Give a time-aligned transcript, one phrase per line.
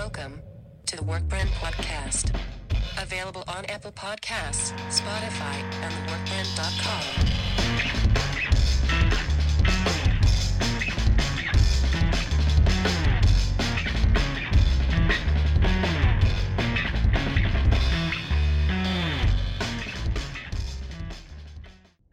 [0.00, 0.40] Welcome
[0.86, 2.34] to the Workprint Podcast.
[2.98, 7.04] Available on Apple Podcasts, Spotify, and theworkprint.com.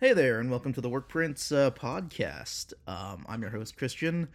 [0.02, 2.74] Hey there, and welcome to the Work Prints uh, podcast.
[2.86, 4.28] Um, I'm your host, Christian.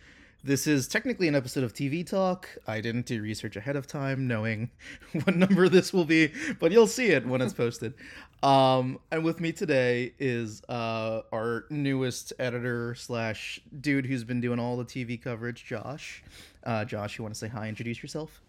[0.45, 2.49] This is technically an episode of TV Talk.
[2.67, 4.73] I didn't do research ahead of time, knowing
[5.23, 7.95] what number this will be, but you'll see it when it's posted.
[8.43, 14.59] Um, and with me today is uh, our newest editor slash dude who's been doing
[14.59, 16.25] all the TV coverage, Josh.
[16.65, 17.69] Uh, Josh, you want to say hi?
[17.69, 18.43] Introduce yourself.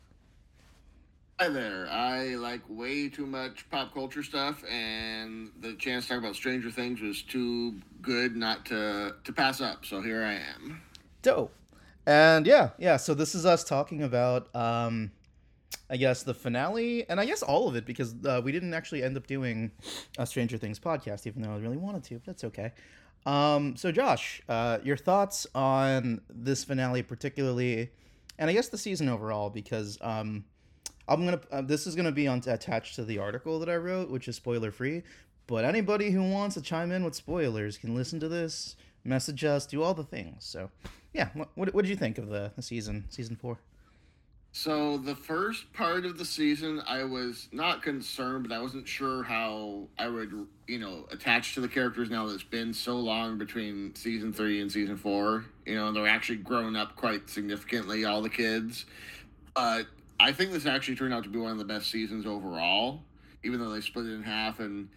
[1.39, 1.87] Hi there.
[1.91, 6.71] I like way too much pop culture stuff, and the chance to talk about Stranger
[6.71, 9.85] Things was too good not to to pass up.
[9.85, 10.81] So here I am.
[11.21, 11.53] Dope.
[12.05, 12.97] And yeah, yeah.
[12.97, 15.11] So this is us talking about, um,
[15.89, 19.03] I guess the finale, and I guess all of it because uh, we didn't actually
[19.03, 19.71] end up doing
[20.17, 22.15] a Stranger Things podcast, even though I really wanted to.
[22.15, 22.73] But that's okay.
[23.25, 27.91] Um, so Josh, uh, your thoughts on this finale, particularly,
[28.37, 30.43] and I guess the season overall, because um,
[31.07, 31.39] I'm gonna.
[31.51, 34.35] Uh, this is gonna be on attached to the article that I wrote, which is
[34.35, 35.03] spoiler free.
[35.47, 39.65] But anybody who wants to chime in with spoilers can listen to this, message us,
[39.65, 40.45] do all the things.
[40.45, 40.69] So,
[41.13, 41.29] yeah.
[41.33, 43.57] What what, what did you think of the, the season, season four?
[44.55, 49.23] So the first part of the season, I was not concerned, but I wasn't sure
[49.23, 53.39] how I would, you know, attach to the characters now that it's been so long
[53.39, 55.45] between season three and season four.
[55.65, 58.85] You know, they're actually grown up quite significantly, all the kids.
[59.55, 59.87] But
[60.19, 63.01] I think this actually turned out to be one of the best seasons overall,
[63.43, 64.59] even though they split it in half.
[64.59, 64.87] And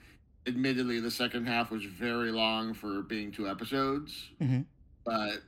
[0.46, 4.28] admittedly, the second half was very long for being two episodes.
[4.38, 4.60] Mm-hmm.
[5.02, 5.42] But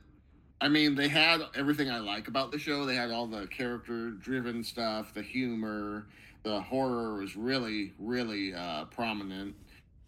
[0.61, 2.85] I mean, they had everything I like about the show.
[2.85, 6.07] They had all the character driven stuff, the humor,
[6.43, 9.55] the horror was really, really uh, prominent.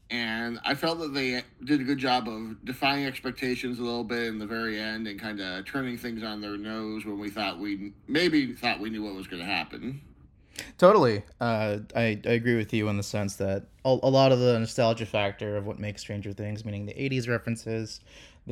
[0.09, 4.27] And I felt that they did a good job of defying expectations a little bit
[4.27, 7.59] in the very end and kind of turning things on their nose when we thought
[7.59, 10.01] we maybe thought we knew what was going to happen.
[10.77, 11.23] Totally.
[11.39, 14.59] Uh, I, I agree with you in the sense that a, a lot of the
[14.59, 18.01] nostalgia factor of what makes Stranger Things, meaning the '80s references,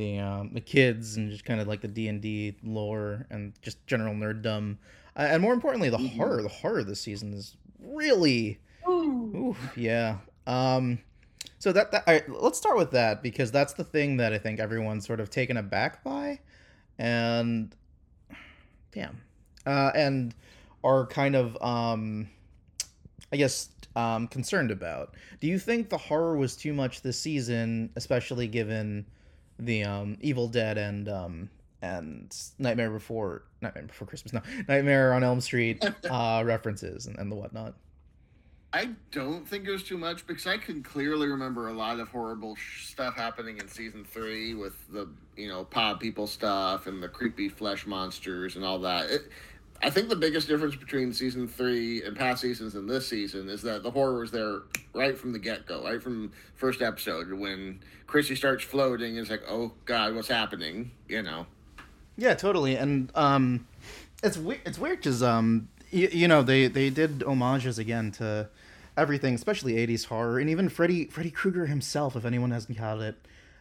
[0.00, 3.52] the um, the kids, and just kind of like the D and D lore and
[3.62, 4.78] just general nerddom,
[5.16, 6.16] uh, and more importantly, the Mhm.
[6.16, 6.42] horror.
[6.42, 8.58] The horror of this season is really,
[8.88, 10.18] ooh, yeah.
[10.46, 10.98] Um,
[11.58, 14.58] so that, that right, let's start with that because that's the thing that I think
[14.58, 16.40] everyone's sort of taken aback by,
[16.98, 17.74] and
[18.92, 19.20] damn,
[19.66, 20.34] uh, and
[20.82, 22.28] are kind of um,
[23.32, 25.14] I guess um, concerned about.
[25.40, 29.04] Do you think the horror was too much this season, especially given
[29.60, 31.50] the um, Evil Dead and um,
[31.82, 37.30] and Nightmare Before Nightmare Before Christmas, no Nightmare on Elm Street uh, references and, and
[37.30, 37.74] the whatnot?
[38.72, 42.08] I don't think it was too much because I can clearly remember a lot of
[42.08, 47.02] horrible sh- stuff happening in season three with the you know pod people stuff and
[47.02, 49.10] the creepy flesh monsters and all that.
[49.10, 49.22] It,
[49.82, 53.62] I think the biggest difference between season three and past seasons and this season is
[53.62, 54.60] that the horror was there
[54.94, 59.16] right from the get go, right from first episode when Chrissy starts floating.
[59.16, 60.90] It's like, oh god, what's happening?
[61.08, 61.46] You know.
[62.16, 62.76] Yeah, totally.
[62.76, 63.66] And um,
[64.22, 68.50] it's we- it's weird because um, y- you know they they did homages again to
[68.98, 73.14] everything, especially '80s horror, and even Freddy Freddy Krueger himself, if anyone hasn't caught it,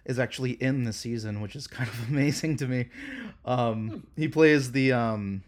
[0.04, 2.88] is actually in the season, which is kind of amazing to me.
[3.46, 5.44] Um, he plays the um,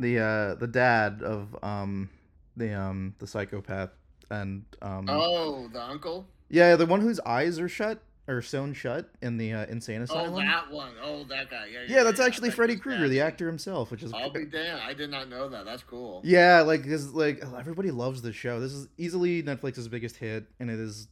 [0.00, 2.10] the uh, the dad of um,
[2.56, 3.90] the um, the psychopath,
[4.30, 6.26] and um, Oh, the uncle.
[6.48, 10.34] yeah, the one whose eyes are shut or sewn shut in the uh, insane asylum.
[10.34, 10.92] Oh, that one.
[11.00, 11.66] Oh, that guy.
[11.72, 14.30] Yeah, Yeah, yeah that's yeah, actually that Freddy Krueger, the actor himself, which is I'll
[14.30, 14.80] be damned.
[14.82, 15.64] I did not know that.
[15.64, 16.22] That's cool.
[16.24, 18.58] yeah, like because like everybody loves this show.
[18.60, 21.06] This is easily Netflix's biggest hit, and it is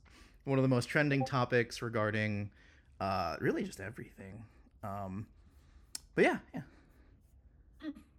[0.45, 2.51] one of the most trending topics regarding
[3.01, 4.43] uh really just everything.
[4.83, 5.27] Um,
[6.17, 6.61] but yeah, yeah,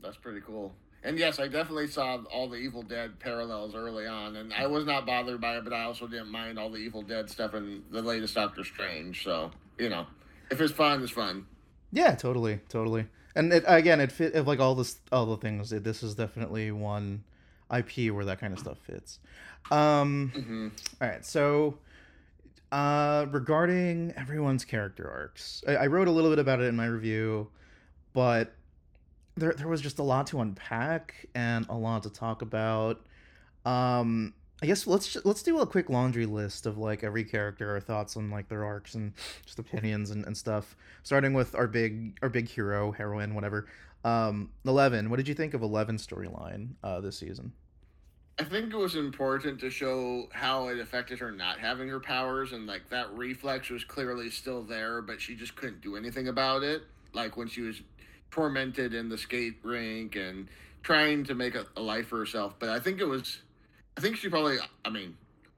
[0.06, 0.72] That's pretty cool.
[1.04, 4.86] And yes, I definitely saw all the Evil Dead parallels early on, and I was
[4.86, 7.84] not bothered by it, but I also didn't mind all the Evil Dead stuff in
[7.92, 9.24] the latest Doctor Strange.
[9.24, 10.08] So, you know,
[10.50, 11.46] if it's fun, it's fun.
[11.92, 13.08] yeah, totally, totally.
[13.36, 15.72] And it, again, it fit like all this, all the things.
[15.74, 17.24] It, this is definitely one
[17.76, 19.20] IP where that kind of stuff fits.
[19.72, 20.68] Um, hmm
[21.02, 21.78] All right, so
[22.72, 26.86] uh, regarding everyone's character arcs, I, I wrote a little bit about it in my
[26.88, 27.50] review,
[28.14, 28.54] but
[29.36, 33.06] there there was just a lot to unpack and a lot to talk about.
[33.66, 37.72] Um, I guess let's ju- let's do a quick laundry list of like every character,
[37.72, 39.14] our thoughts on like their arcs and
[39.46, 40.76] just opinions and, and stuff.
[41.04, 43.68] Starting with our big our big hero, heroine, whatever.
[44.04, 45.10] Um, Eleven.
[45.10, 47.52] What did you think of Eleven's storyline uh, this season?
[48.38, 52.54] I think it was important to show how it affected her not having her powers,
[52.54, 56.64] and like that reflex was clearly still there, but she just couldn't do anything about
[56.64, 56.84] it.
[57.14, 57.82] Like when she was
[58.36, 60.48] tormented in the skate rink and
[60.84, 62.54] trying to make a, a life for herself.
[62.60, 63.40] But I think it was,
[63.98, 65.16] I think she probably, I mean,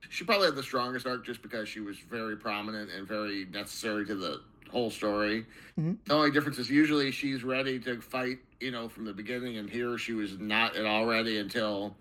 [0.10, 4.06] she probably had the strongest arc just because she was very prominent and very necessary
[4.06, 4.42] to the
[4.72, 5.46] whole story.
[5.80, 5.98] Mhm.
[6.06, 9.70] The only difference is usually she's ready to fight, you know, from the beginning, and
[9.70, 11.96] here she was not at all ready until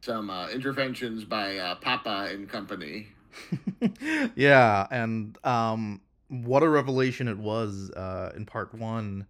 [0.00, 3.08] some uh, interventions by uh, Papa and company.
[4.36, 9.26] yeah, and um, what a revelation it was uh, in part one.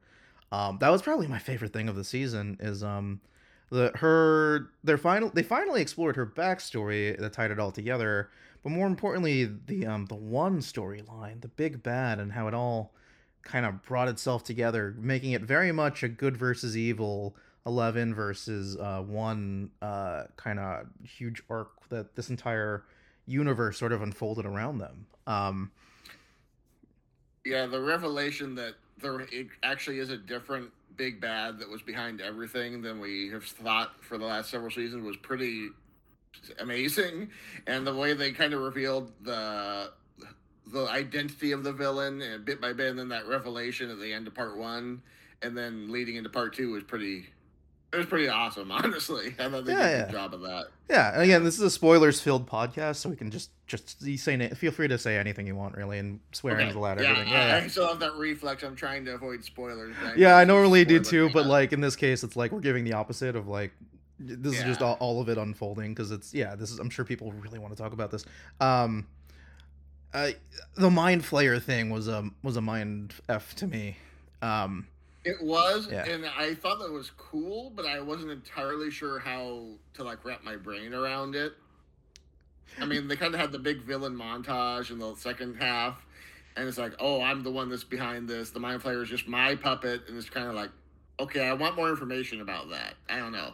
[0.54, 2.56] Um, that was probably my favorite thing of the season.
[2.60, 3.20] Is um,
[3.70, 8.30] the her they're final they finally explored her backstory that tied it all together.
[8.62, 12.94] But more importantly, the um the one storyline, the big bad, and how it all
[13.42, 17.36] kind of brought itself together, making it very much a good versus evil.
[17.66, 22.84] 11 versus uh, one uh, kind of huge arc that this entire
[23.26, 25.06] universe sort of unfolded around them.
[25.26, 25.72] Um,
[27.42, 32.20] Yeah, the revelation that there it actually is a different big bad that was behind
[32.20, 35.70] everything than we have thought for the last several seasons was pretty
[36.60, 37.30] amazing,
[37.66, 39.90] and the way they kind of revealed the
[40.72, 44.12] the identity of the villain and bit by bit, and then that revelation at the
[44.12, 45.02] end of part one,
[45.42, 47.26] and then leading into part two was pretty.
[47.94, 49.34] It was pretty awesome, honestly.
[49.38, 50.04] I thought they Yeah, did a yeah.
[50.06, 50.66] good job of that.
[50.90, 54.72] yeah, and again, this is a spoilers-filled podcast, so we can just just say feel
[54.72, 56.78] free to say anything you want, really, and swearing's Okay.
[56.78, 57.00] allowed.
[57.00, 57.32] Yeah, Everything.
[57.32, 57.68] I, Yeah, I yeah.
[57.68, 58.62] still have that reflex.
[58.62, 59.94] I'm trying to avoid spoilers.
[60.02, 62.84] but Yeah, I normally do too, but like in this case, it's like we're giving
[62.84, 63.72] the opposite of like
[64.18, 66.54] this is just all, all of it unfolding because it's yeah.
[66.54, 68.24] This is I'm sure people really want to talk about this.
[68.60, 69.06] Um,
[70.12, 70.36] I
[70.76, 73.96] the mind flayer thing was a was a mind f to me.
[74.42, 74.86] Um,
[75.24, 76.04] It was, Yeah.
[76.04, 80.44] and I thought that was cool, but I wasn't entirely sure how to like wrap
[80.44, 81.54] my brain around it.
[82.80, 86.04] I mean, they kind of had the big villain montage in the second half,
[86.56, 88.50] and it's like, oh, I'm the one that's behind this.
[88.50, 90.70] The mind flayer is just my puppet, and it's kind of like,
[91.20, 92.94] okay, I want more information about that.
[93.08, 93.52] I don't know.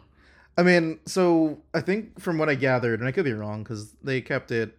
[0.56, 3.92] I mean, so I think from what I gathered, and I could be wrong because
[4.02, 4.76] they kept it,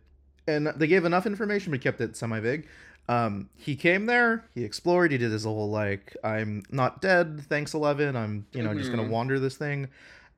[0.47, 2.67] and they gave enough information but kept it semi big.
[3.11, 7.73] Um, he came there, he explored, he did his whole like, I'm not dead, thanks
[7.73, 8.15] Eleven.
[8.15, 9.09] I'm you know just gonna Mhm.
[9.09, 9.89] wander this thing,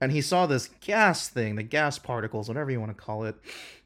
[0.02, 3.36] and he saw this gas thing, the gas particles, whatever you want to call it.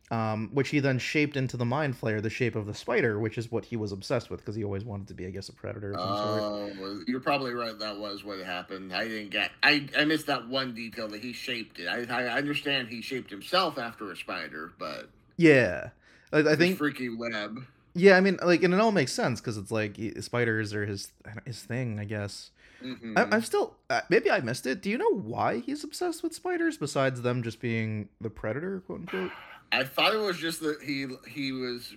[0.10, 3.38] Um, which he then shaped into the mind flayer, the shape of the spider, which
[3.38, 5.54] is what he was obsessed with because he always wanted to be, I guess, a
[5.54, 6.08] predator of some.
[6.10, 7.78] Oh, well, you're probably right.
[7.78, 8.94] That was what happened.
[8.94, 9.52] I didn't get.
[9.64, 11.88] I I missed that one detail that he shaped it.
[11.88, 15.90] I I understand he shaped himself after a spider, but Yeah,
[16.32, 17.66] I, I think freaky web.
[17.94, 20.86] Yeah, I mean, like, and it all makes sense because it's like he- spiders are
[20.86, 21.12] his
[21.46, 22.52] his thing, I guess.
[22.84, 23.18] Mhm.
[23.18, 24.82] I, I'm still uh, maybe I missed it.
[24.82, 29.00] Do you know why he's obsessed with spiders besides them just being the predator, quote
[29.02, 29.32] unquote?
[29.72, 31.96] I thought it was just that he he was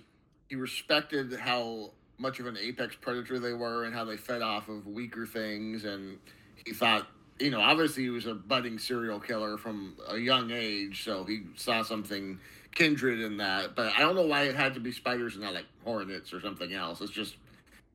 [0.49, 4.69] he respected how much of an apex predator they were and how they fed off
[4.69, 6.17] of weaker things, and
[6.65, 7.07] he thought.
[7.39, 11.41] You know, obviously he was a budding serial killer from a young age, so he
[11.55, 12.37] saw something
[12.75, 13.75] kindred in that.
[13.75, 16.41] But I don't know why it had to be spiders and not like hornets or
[16.41, 17.01] something else.
[17.01, 17.35] It's just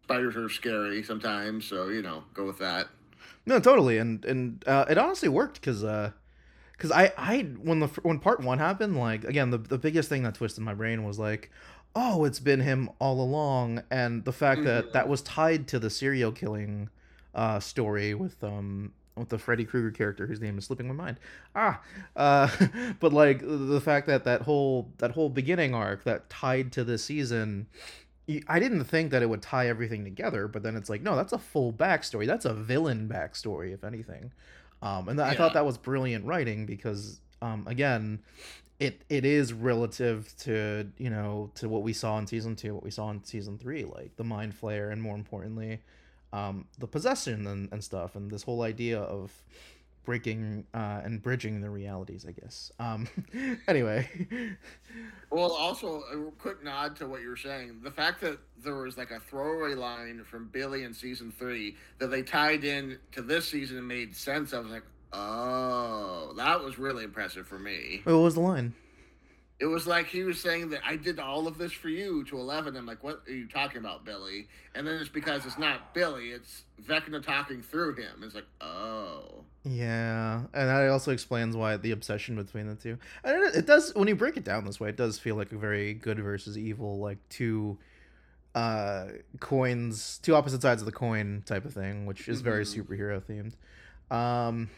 [0.05, 2.89] spiders are scary sometimes, so you know, go with that.
[3.45, 6.11] No, totally, and and uh, it honestly worked because uh,
[6.73, 10.23] because I I when the when part one happened, like again the the biggest thing
[10.25, 11.51] that twisted my brain was like.
[11.99, 14.93] Oh, it's been him all along, and the fact that Mhm.
[14.93, 16.91] that was tied to the serial killing
[17.35, 21.19] uh, story with um with the Freddy Krueger character whose name is slipping my mind.
[21.55, 21.81] Ah,
[22.15, 22.49] uh,
[23.01, 27.05] but like the fact that that whole that whole beginning arc that tied to this
[27.05, 27.67] season,
[28.49, 30.49] I didn't think that it would tie everything together.
[30.49, 32.27] But then it's like, no, that's a full backstory.
[32.27, 34.33] That's a villain backstory, if anything.
[34.83, 38.21] Um, and I thought that was brilliant writing because, um, again,
[38.79, 42.85] it it is relative to you know to what we saw in season two, what
[42.85, 45.81] we saw in season three, like the mind flayer, and more importantly,
[46.37, 49.33] um, the possession and, and stuff, and this whole idea of
[50.05, 52.71] breaking uh, and bridging the realities, I guess.
[52.79, 53.09] Um,
[53.69, 54.09] anyway,
[55.31, 57.81] Well, also a quick nod to what you were saying.
[57.83, 62.09] The fact that there was like a throwaway line from Billy in season three that
[62.09, 64.53] they tied in to this season and made sense.
[64.53, 68.03] I was like, oh, that was really impressive for me.
[68.05, 68.75] what was the line?
[69.59, 72.39] It was like he was saying that I did all of this for you to
[72.39, 72.77] Eleven.
[72.77, 74.49] I'm like, what are you talking about, Billy?
[74.75, 78.23] And then it's because it's not Billy, it's Vecna talking through him.
[78.23, 79.45] It's like, oh.
[79.65, 82.99] Yeah, and that also explains why the obsession between the two.
[83.25, 85.51] And it, it does when you break it down this way, it does feel like
[85.53, 87.79] a very good versus evil, like two
[88.55, 89.07] uh
[89.41, 92.85] coins, two opposite sides of the coin type of thing, which is very Mhm.
[92.85, 93.55] superhero themed.
[94.15, 94.71] Um,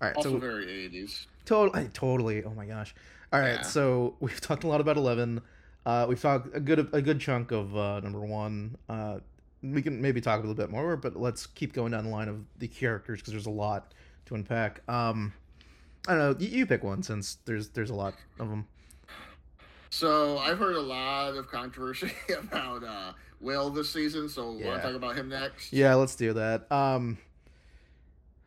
[0.00, 1.26] all right, Also so very 80s.
[1.44, 2.44] Totally, totally.
[2.44, 2.94] Oh my gosh.
[3.32, 3.62] All right, Yeah.
[3.62, 5.40] so we've talked a lot about Eleven.
[5.84, 8.76] Uh, we've talked a good a good chunk of uh, number one.
[8.88, 9.18] Uh,
[9.62, 12.28] we can maybe talk a little bit more, but let's keep going down the line
[12.28, 13.92] of the characters because there's a lot
[14.26, 14.80] to unpack.
[14.88, 15.32] Um,
[16.08, 16.44] I don't know.
[16.46, 18.66] You, you pick one since there's there's a lot of them.
[19.90, 24.28] So I've heard a lot of controversy about uh, Will this season.
[24.28, 24.76] So want Yeah.
[24.76, 25.72] to talk about him next?
[25.72, 26.70] Yeah, let's do that.
[26.70, 27.18] Um,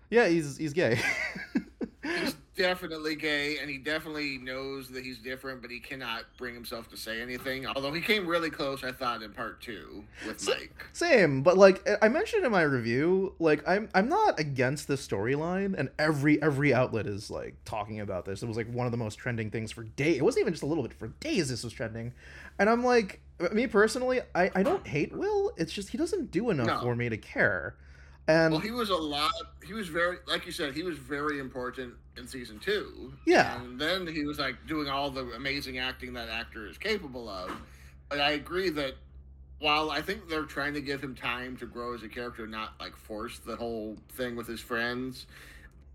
[0.09, 0.99] yeah, he's he's gay.
[2.69, 6.97] Definitely gay, and he definitely knows that he's different, but he cannot bring himself to
[6.97, 7.65] say anything.
[7.65, 10.85] Although he came really close, I thought, in part two with So- Mike.
[10.91, 15.73] Same, but like I mentioned in my review, like I'm I'm not against this storyline,
[15.77, 18.43] and every every outlet is like talking about this.
[18.43, 20.17] It was like one of the most trending things for day.
[20.17, 21.47] It wasn't even just a little bit for days.
[21.47, 22.11] This was trending,
[22.59, 23.21] and I'm like,
[23.53, 25.53] me personally, I I don't hate Will.
[25.55, 26.81] It's just he doesn't do enough No.
[26.81, 27.75] for me to care.
[28.29, 29.31] And Well, he was a lot.
[29.65, 33.11] He was very, like you said, he was very important in season two.
[33.25, 33.59] Yeah.
[33.59, 37.51] And then he was like doing all the amazing acting that actor is capable of.
[38.07, 38.93] But I agree that
[39.57, 42.73] while I think they're trying to give him time to grow as a character, not
[42.79, 45.25] like force the whole thing with his friends,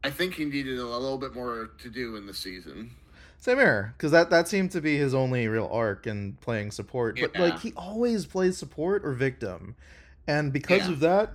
[0.02, 2.90] I think he needed a little bit more to do in the season.
[3.38, 7.16] Same here, because that that seemed to be his only real arc in playing support.
[7.20, 9.76] But like he always plays support or victim,
[10.26, 10.90] and because Yeah.
[10.92, 11.32] of that,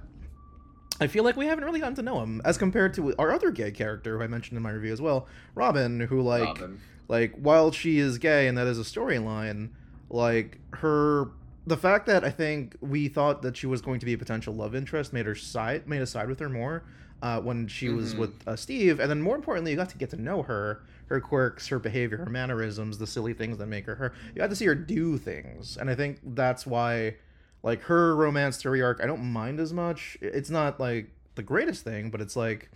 [1.00, 3.52] I feel like we haven't really gotten to know him as compared to our other
[3.52, 6.80] gay character who I mentioned in my review as well, Robin, who like Robin.
[7.08, 9.70] like while she is gay and that is a storyline,
[10.10, 11.30] like her
[11.68, 14.54] the fact that I think we thought that she was going to be a potential
[14.56, 16.84] love interest made her side made us side with her more
[17.22, 18.20] uh, when she was Mhm.
[18.20, 21.20] with uh, Steve, and then more importantly, you got to get to know her, her
[21.20, 24.14] quirks, her behavior, her mannerisms, the silly things that make her her.
[24.34, 27.16] You got to see her do things, and I think that's why,
[27.64, 30.18] like her romance story arc, I don't mind as much.
[30.22, 32.70] It's not like the greatest thing, but it's like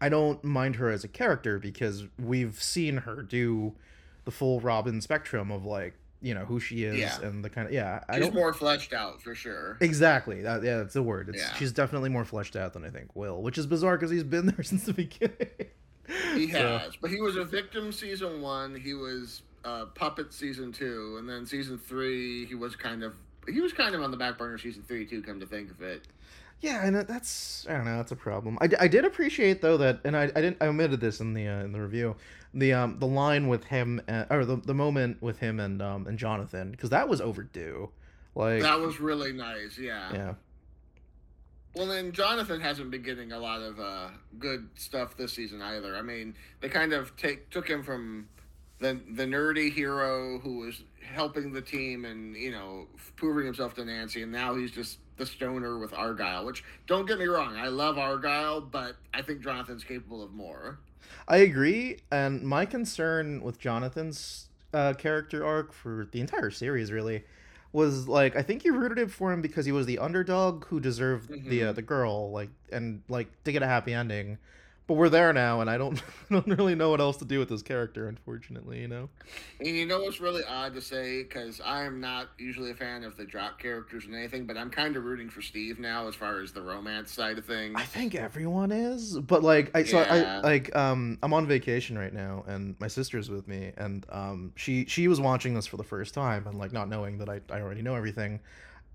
[0.00, 3.74] I don't mind her as a character because we've seen her do
[4.24, 7.20] the full Robin spectrum of like you know who she is Yeah.
[7.22, 8.02] and the kind of yeah.
[8.08, 9.76] I He's don't more fleshed out for sure.
[9.80, 11.28] exactly that yeah that's the word.
[11.28, 11.54] It's Yeah.
[11.54, 14.46] she's definitely more fleshed out than I think Will, which is bizarre because he's been
[14.56, 15.32] there since the beginning.
[16.34, 18.74] He So, has, but he was a victim season one.
[18.74, 23.14] He was uh, puppet season two, and then season three, he was kind of
[23.52, 25.22] he was kind of on the back burner season three too.
[25.22, 26.06] Come to think of it,
[26.60, 28.58] yeah, and that's I don't know that's a problem.
[28.60, 31.46] I, I did appreciate though that and I, I didn't I omitted this in the
[31.46, 32.16] uh, in the review
[32.54, 36.06] the um the line with him uh, or the, the moment with him and um
[36.06, 37.90] and Jonathan because that was overdue.
[38.34, 39.78] Like that was really nice.
[39.78, 40.12] Yeah.
[40.12, 40.34] yeah.
[41.74, 45.94] Well, then Jonathan hasn't been getting a lot of uh, good stuff this season either.
[45.94, 48.28] I mean, they kind of take took him from
[48.80, 52.86] the the nerdy hero who was helping the team and you know
[53.16, 56.44] proving himself to Nancy, and now he's just the stoner with Argyle.
[56.46, 60.78] Which don't get me wrong, I love Argyle, but I think Jonathan's capable of more.
[61.26, 67.24] I agree, and my concern with Jonathan's uh, character arc for the entire series really
[67.72, 70.80] was like I think you rooted it for him because he was the underdog who
[70.80, 71.74] deserved the uh, Mhm.
[71.76, 74.38] the girl like and like to get a happy ending.
[74.88, 77.38] But we're there now, and I don't I don't really know what else to do
[77.38, 78.80] with this character, unfortunately.
[78.80, 79.08] You know.
[79.60, 83.04] And you know what's really odd to say because I am not usually a fan
[83.04, 86.14] of the drop characters and anything, but I'm kind of rooting for Steve now as
[86.14, 87.78] far as the romance side of things.
[87.78, 90.40] I think everyone is, but like I so Yeah.
[90.42, 94.52] I like um I'm on vacation right now and my sister's with me and um
[94.56, 97.40] she she was watching this for the first time and like not knowing that I,
[97.50, 98.40] I already know everything.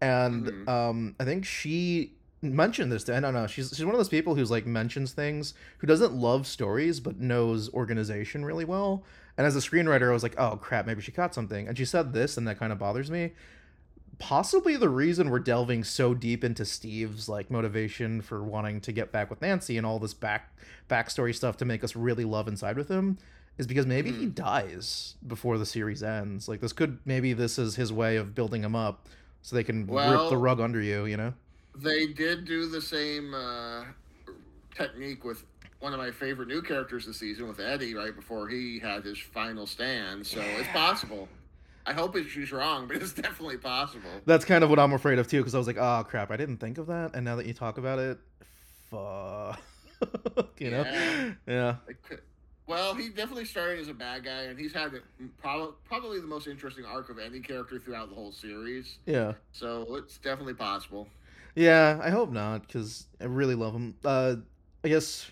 [0.01, 0.67] And Mhm.
[0.67, 4.09] um I think she mentioned this to I don't know, she's she's one of those
[4.09, 9.03] people who's like mentions things who doesn't love stories but knows organization really well.
[9.37, 11.85] And as a screenwriter I was like, "Oh crap, maybe she caught something." And she
[11.85, 13.31] said this and that kind of bothers me
[14.19, 19.11] possibly the reason we're delving so deep into Steve's like motivation for wanting to get
[19.11, 20.55] back with Nancy and all this back
[20.89, 23.17] backstory stuff to make us really love inside with him
[23.57, 24.33] is because maybe he mm-hmm.
[24.33, 26.47] dies before the series ends.
[26.47, 29.07] Like this could maybe this is his way of building him up
[29.41, 31.33] so they can rip the rug under you, you know?
[31.75, 33.85] They did do the same uh,
[34.75, 35.43] technique with
[35.79, 39.17] one of my favorite new characters this season with Eddie right before he had his
[39.19, 40.25] final stand.
[40.25, 41.27] So it's possible.
[41.85, 44.09] I hope it- she's wrong, but it's definitely possible.
[44.25, 46.37] That's kind of what I'm afraid of too because I was like, "Oh crap, I
[46.37, 48.17] didn't think of that." And now that you talk about it,
[48.89, 49.59] fuck.
[50.59, 50.83] you know?
[50.83, 51.31] Yeah.
[51.47, 51.75] Yeah.
[51.87, 52.21] It could,
[52.67, 54.91] Well, he definitely started as a bad guy, and he's had
[55.41, 58.97] probably probably the most interesting arc of any character throughout the whole series.
[59.05, 59.33] Yeah.
[59.51, 61.07] So it's definitely possible.
[61.55, 63.95] Yeah, I hope not, because I really love him.
[64.03, 64.35] Uh,
[64.83, 65.29] I guess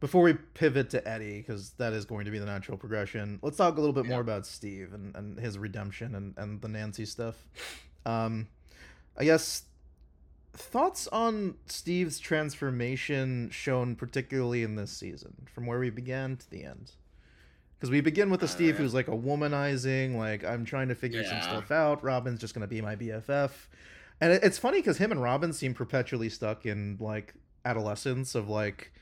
[0.00, 3.56] before we pivot to Eddie, because that is going to be the natural progression, let's
[3.56, 4.10] talk a little bit Yeah.
[4.12, 7.36] more about Steve and, and his redemption and, and the Nancy stuff.
[8.06, 8.48] Um,
[9.16, 9.64] I guess
[10.52, 16.64] thoughts on Steve's transformation shown particularly in this season, from where we began to the
[16.64, 16.92] end.
[17.78, 18.80] Because we begin with a Steve Alright.
[18.82, 22.04] who's like a womanizing, like I'm trying to figure some stuff out.
[22.04, 23.50] Robin's just gonna be my BFF,
[24.20, 27.34] and it- it's funny because him and Robin seem perpetually stuck in like
[27.64, 28.92] adolescence of like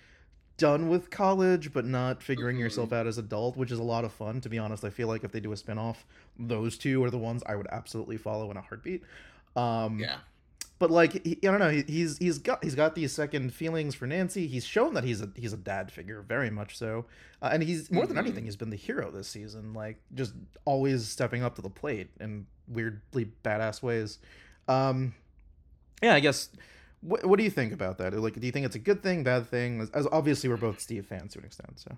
[0.57, 2.61] done with college but not figuring Mhm.
[2.61, 5.07] yourself out as adult which is a lot of fun to be honest i feel
[5.07, 6.05] like if they do a spin-off
[6.37, 9.05] those two are the ones i would absolutely follow in a heartbeat
[9.55, 10.17] um Yeah.
[10.81, 13.95] but like he, i don't know he, he's he's got he's got these second feelings
[13.95, 17.07] for nancy he's shown that he's a he's a dad figure very much so
[17.41, 18.21] uh, and he's more than Mhm.
[18.27, 20.35] anything he's been the hero this season like just
[20.65, 24.19] always stepping up to the plate in weirdly badass ways
[24.69, 25.15] um
[26.03, 26.51] yeah i guess
[27.01, 29.23] what, what do you think about that like do you think it's a good thing
[29.23, 31.97] bad thing as, obviously we're both steve fans to an extent so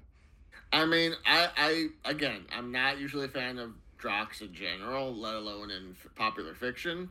[0.72, 5.34] I mean, I, I again, I'm not usually a fan of Drox in general, let
[5.34, 7.10] alone in popular fiction.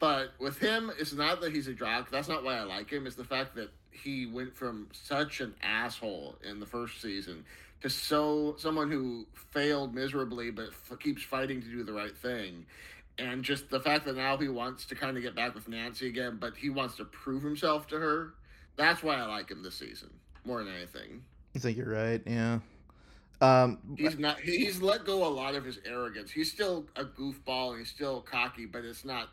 [0.00, 2.10] But with him, it's not that he's a Drox.
[2.10, 3.06] That's not why I like him.
[3.06, 7.44] It's the fact that he went from such an asshole in the first season
[7.80, 12.66] to so someone who failed miserably but f- keeps fighting to do the right thing.
[13.18, 16.06] And just the fact that now he wants to kind of get back with Nancy
[16.06, 18.34] again, but he wants to prove himself to her.
[18.76, 20.10] That's why I like him this season
[20.48, 21.22] more than anything.
[21.54, 22.58] i think you're right yeah
[23.40, 24.40] um He's not.
[24.40, 26.28] He's let go a lot of his arrogance.
[26.28, 29.28] He's still a goofball and he's still cocky, but it's not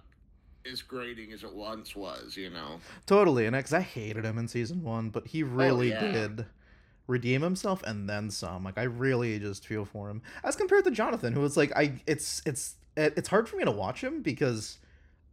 [0.72, 2.38] as grating as it once was.
[2.38, 2.80] You know.
[3.08, 6.12] Totally, and because I hated him in season one, but he really yeah.
[6.12, 6.46] did
[7.08, 8.64] redeem himself and then some.
[8.64, 11.94] Like I really just feel for him as compared to Jonathan, who was like I.
[12.06, 14.78] It's it's it- it's hard for me to watch him because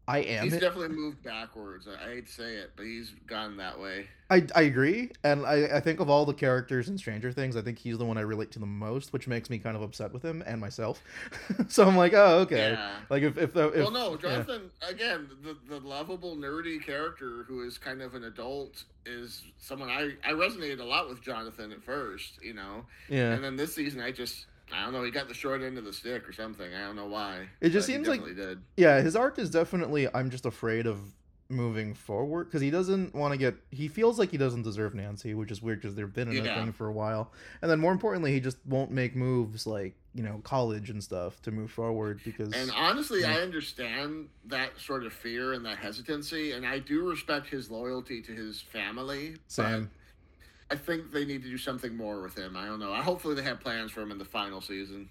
[0.09, 0.45] I am.
[0.45, 1.87] He's definitely moved backwards.
[1.87, 4.09] I, hate to say it, but he's gone that way.
[4.31, 7.63] I I agree, and I I think of all the characters in Stranger Things, I
[7.63, 10.13] think he's the one I relate to the most, which makes me kind of upset
[10.13, 11.01] with him and myself.
[11.69, 12.73] so I'm like, oh okay.
[12.73, 12.97] Yeah.
[13.11, 14.17] Like if if, the, if well, no, yeah.
[14.17, 14.71] Jonathan.
[14.89, 20.15] Again, the the lovable nerdy character who is kind of an adult is someone I
[20.25, 22.43] I resonated a lot with Jonathan at first.
[22.43, 23.35] You know, yeah.
[23.35, 24.47] and then this season I just.
[24.71, 25.03] I don't know.
[25.03, 26.73] He got the short end of the stick or something.
[26.75, 27.49] I don't know why.
[27.61, 28.63] It just but seems like- did.
[28.77, 30.99] yeah his arc is definitely i'm just afraid of
[31.49, 35.35] moving forward because he doesn't want to get he feels like he doesn't deserve nancy
[35.35, 37.93] which is weird because they've been in a thing for a while and then more
[37.93, 42.21] importantly he just won't make moves like you know college and stuff to move forward
[42.25, 43.37] because And honestly, Yeah.
[43.37, 48.23] I understand that sort of fear and that hesitancy, and I do respect his loyalty
[48.23, 49.33] to his family.
[49.33, 49.91] but same
[50.73, 52.57] I think they need to do something more with him.
[52.57, 52.93] I don't know.
[52.93, 55.11] I hopefully they have plans for him in the final season.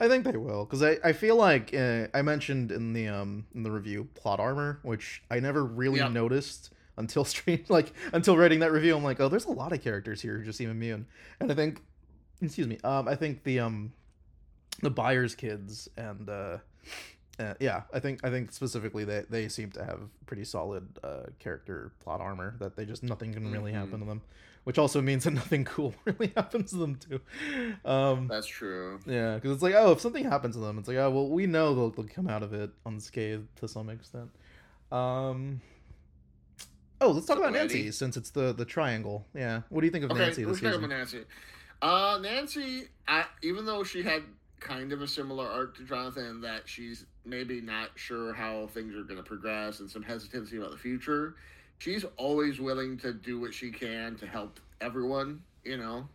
[0.00, 3.46] i think they will because I, I feel like uh, i mentioned in the um
[3.54, 6.12] in the review plot armor which i never really Yep.
[6.12, 9.82] noticed until strange like until writing that review i'm like oh there's a lot of
[9.82, 11.06] characters here who just seem immune
[11.40, 11.82] and i think
[12.40, 13.92] excuse me um i think the um
[14.82, 16.58] the Byers kids and uh,
[17.40, 21.24] uh yeah i think i think specifically they they seem to have pretty solid uh
[21.40, 23.76] character plot armor that they just nothing can really Mhm.
[23.80, 24.20] happen to them
[24.64, 27.20] which also means that nothing cool really happens to them too.
[27.84, 29.00] Um That's true.
[29.06, 31.46] yeah because it's like oh if something happens to them it's like oh well we
[31.46, 34.30] know they'll, they'll come out of it unscathed to some extent.
[34.90, 35.60] Um
[37.00, 39.26] oh let's talk about nancy since it's the the triangle.
[39.34, 41.24] Yeah what do you think of Okay, nancy let's this talk about season Nancy.
[41.82, 44.22] Uh, Nancy, I, even though she had
[44.60, 49.02] kind of a similar arc to Jonathan, that she's maybe not sure how things are
[49.02, 51.34] going to progress and some hesitancy about the future,
[51.82, 56.06] she's always willing to do what she can to help everyone, you know?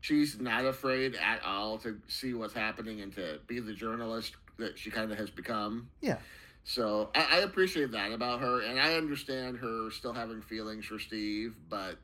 [0.00, 4.78] She's not afraid at all to see what's happening and to be the journalist that
[4.78, 5.88] she kind of has become.
[6.02, 6.18] Yeah.
[6.64, 10.98] So I, I appreciate that about her, and I understand her still having feelings for
[10.98, 11.96] Steve, but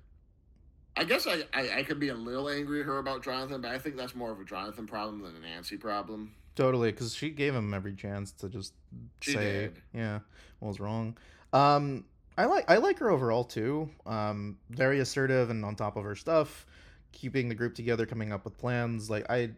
[0.96, 3.70] I guess I, I, I could be a little angry at her about Jonathan, but
[3.70, 6.32] I think that's more of a Jonathan problem than a Nancy problem.
[6.56, 8.72] Totally, because she gave him every chance to just
[9.20, 9.82] She say, did.
[9.92, 10.20] yeah,
[10.60, 11.18] what was wrong.
[11.52, 12.04] Um,
[12.36, 13.90] I like I like her overall too.
[14.06, 16.66] Um, very assertive and on top of her stuff,
[17.12, 19.08] keeping the group together, coming up with plans.
[19.08, 19.50] Like I,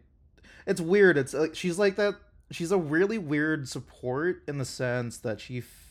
[0.65, 1.17] it's weird.
[1.17, 2.15] It's like she's like that.
[2.51, 5.59] She's a really weird support in the sense that she.
[5.59, 5.83] F-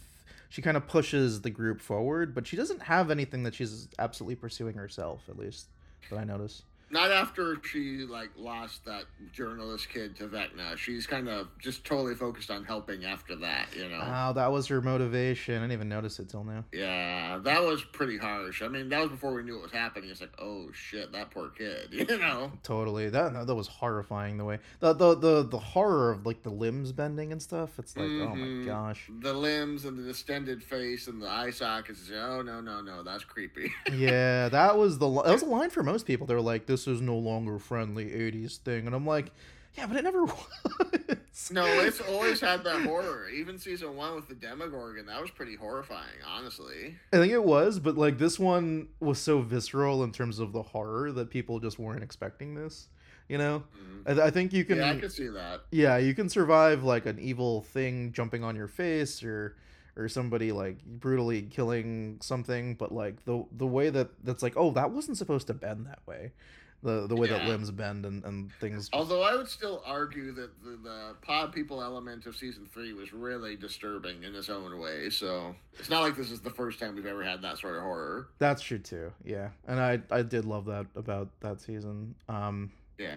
[0.48, 4.36] she kind of pushes the group forward, but she doesn't have anything that she's absolutely
[4.36, 5.66] pursuing herself, at least
[6.08, 6.62] that I notice.
[6.88, 10.76] Not after she like lost that journalist kid to Vecna.
[10.76, 14.00] She's kind of just totally focused on helping after that, you know.
[14.02, 15.56] Oh, that was her motivation.
[15.56, 16.64] I didn't even notice it till now.
[16.72, 18.62] yeah, that was pretty harsh.
[18.62, 20.10] I mean, that was before we knew what was happening.
[20.10, 22.52] It's like, oh shit, that poor kid, you know.
[22.62, 23.08] Totally.
[23.10, 24.36] That that was horrifying.
[24.38, 27.78] The way the the the, the horror of like the limbs bending and stuff.
[27.80, 28.60] It's like, oh Mhm.
[28.60, 29.10] my gosh.
[29.20, 32.10] The limbs and the distended face and the eye sockets.
[32.14, 33.72] Oh no, no, no, that's creepy.
[33.92, 36.26] yeah, that was the that was a line for most people.
[36.28, 39.32] They were like, "This is no longer a friendly '80s thing," and I'm like,
[39.76, 43.28] "Yeah, but it never was." no, it's always had that horror.
[43.28, 46.96] Even season one with the Demogorgon, that was pretty horrifying, honestly.
[47.12, 50.62] I think it was, but like this one was so visceral in terms of the
[50.62, 52.88] horror that people just weren't expecting this.
[53.28, 53.64] You know,
[54.06, 54.20] Mhm.
[54.20, 54.78] I, I think you can.
[54.78, 55.62] Yeah, I could see that.
[55.72, 59.56] yeah you can survive like an evil thing jumping on your face or
[59.96, 64.70] or somebody like brutally killing something but like the the way that that's like oh
[64.70, 66.30] that wasn't supposed to bend that way
[66.82, 70.50] the the way that limbs bend and, and things Although I would still argue that
[70.62, 75.10] the, the pod people element of season three was really disturbing in its own way.
[75.10, 77.82] So it's not like this is the first time we've ever had that sort of
[77.82, 78.28] horror.
[78.38, 83.16] that's true too yeah and i i did love that about that season um Yeah.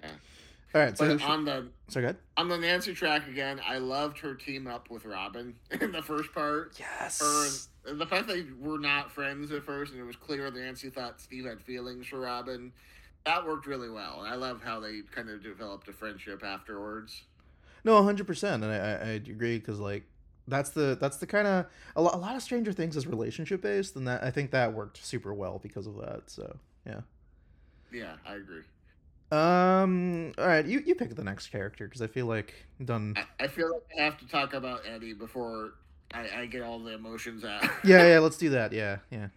[0.74, 4.34] all right so on the so good on the Nancy track again, I loved her
[4.36, 6.74] team up with Robin in the first part.
[6.80, 10.50] yes Her and the fact they were not friends at first, and it was clear
[10.52, 12.72] that Nancy thought Steve had feelings for Robin.
[13.26, 14.22] That worked really well.
[14.22, 17.24] And I love how they kind of developed a friendship afterwards.
[17.84, 20.04] No, hundred percent, and I, I, I agree because like
[20.48, 23.62] that's the that's the kind of a, lo- a lot of Stranger Things is relationship
[23.62, 26.24] based, and that I think that worked super well because of that.
[26.28, 27.02] So yeah.
[27.92, 28.64] Yeah, I agree.
[29.32, 30.34] Um.
[30.38, 33.16] All right, you you pick the next character because I feel like I'm done.
[33.16, 35.74] I, I feel like I have to talk about Eddie before
[36.14, 37.64] I, I get all the emotions out.
[37.84, 38.20] Yeah, yeah.
[38.20, 38.74] Let's do that.
[38.74, 39.28] Yeah, yeah.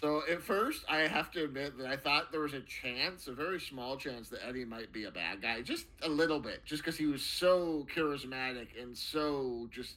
[0.00, 3.32] So at first, I have to admit that I thought there was a chance, a
[3.32, 6.82] very small chance, that Eddie might be a bad guy, just a little bit, just
[6.82, 9.96] because he was so charismatic and so just,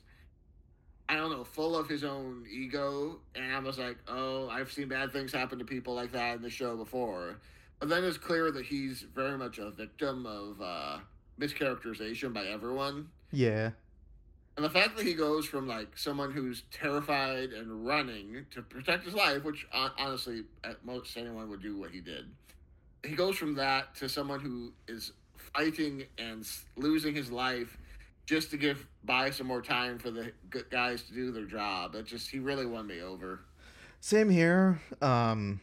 [1.07, 3.21] I don't know, full of his own ego.
[3.35, 6.41] And I was like, oh, I've seen bad things happen to people like that in
[6.41, 7.39] the show before.
[7.79, 10.97] But then it's clear that he's very much a victim of uh,
[11.39, 13.07] mischaracterization by everyone.
[13.31, 13.71] Yeah.
[14.55, 19.03] And the fact that he goes from like someone who's terrified and running to protect
[19.03, 22.25] his life, which honestly, at most anyone would do what he did.
[23.03, 25.11] He goes from that to someone who is
[25.53, 27.77] fighting and losing his life
[28.25, 30.31] just to give by some more time for the
[30.71, 31.93] guys to do their job.
[31.95, 33.41] It just he really won me over.
[33.99, 34.81] Same here.
[35.01, 35.59] Um,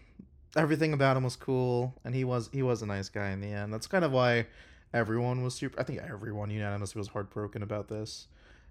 [0.55, 3.49] everything about him was cool, and he was he was a nice guy in the
[3.49, 3.73] end.
[3.73, 4.47] That's kind of why
[4.93, 5.81] everyone was super.
[5.81, 8.29] I think everyone unanimously was heartbroken about this.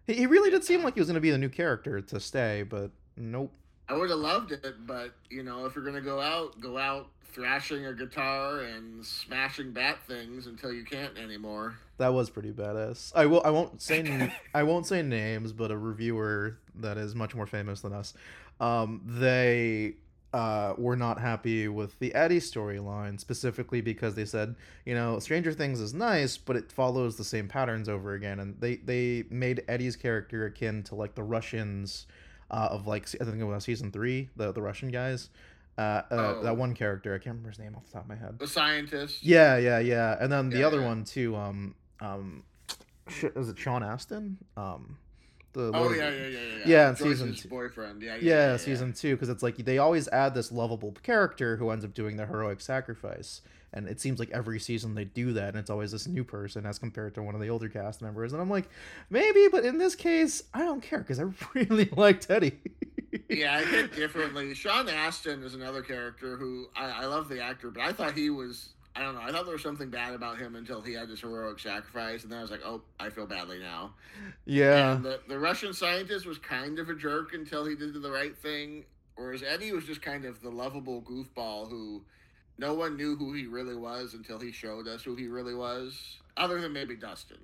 [0.08, 2.20] He, he really did seem like he was going to be the new character to
[2.20, 3.52] stay, but nope.
[3.90, 7.08] I would have loved it, but you know, if you're gonna go out, go out
[7.34, 11.76] thrashing a guitar and smashing bat things until you can't anymore.
[11.98, 13.12] That was pretty badass.
[13.16, 13.42] I will.
[13.44, 14.00] I won't say.
[14.00, 18.14] n- I won't say names, but a reviewer that is much more famous than us.
[18.62, 19.96] Um, they
[20.34, 25.52] uh, were not happy with the Eddie storyline specifically because they said, you know, Stranger
[25.52, 29.64] Things is nice, but it follows the same patterns over again, and they they made
[29.68, 32.08] Eddie's character akin to like the Russians
[32.50, 35.30] uh, of like I think it was season three, the the Russian guys.
[35.78, 36.44] Uh, uh, Oh.
[36.44, 38.38] That one character, I can't remember his name off the top of my head.
[38.40, 39.24] The scientist.
[39.24, 40.18] Yeah, yeah, yeah.
[40.20, 40.86] And then the Yeah, other yeah.
[40.86, 41.36] one too.
[41.36, 42.44] Um, um,
[43.36, 44.38] was it Sean Astin?
[44.58, 44.98] Um,
[45.54, 46.40] the Oh yeah, yeah, yeah, yeah.
[46.58, 47.48] Yeah, Yeah, in season two.
[47.50, 48.02] boyfriend.
[48.02, 48.58] Yeah, yeah, yeah, yeah, yeah.
[48.58, 52.18] season two because it's like they always add this lovable character who ends up doing
[52.18, 53.42] the heroic sacrifice,
[53.74, 56.66] and it seems like every season they do that, and it's always this new person
[56.66, 58.34] as compared to one of the older cast members.
[58.34, 58.70] And I'm like,
[59.10, 62.60] maybe, but in this case, I don't care because I really liked Eddie.
[63.30, 64.54] Yeah, I hit differently.
[64.56, 68.30] Sean Astin is another character who I, I love the actor, but I thought he
[68.30, 68.70] was.
[68.96, 69.22] I don't know.
[69.22, 72.32] I thought there was something bad about him until he had this heroic sacrifice, and
[72.32, 73.94] then I was like, "Oh, I feel badly now."
[74.46, 78.12] yeah, And the, the Russian scientist was kind of a jerk until he did the
[78.12, 78.84] right thing,
[79.16, 82.04] whereas Eddie was just kind of the lovable goofball who
[82.58, 86.18] no one knew who he really was until he showed us who he really was,
[86.36, 87.40] other than maybe Dustin.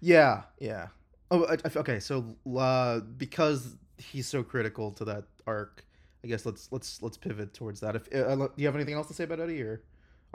[0.00, 0.88] Yeah, yeah.
[1.30, 1.98] Oh, okay.
[1.98, 5.84] So uh, because he's so critical to that arc,
[6.22, 7.96] I guess let's let's let's pivot towards that.
[7.96, 9.82] If uh, do you have anything else to say about Eddie or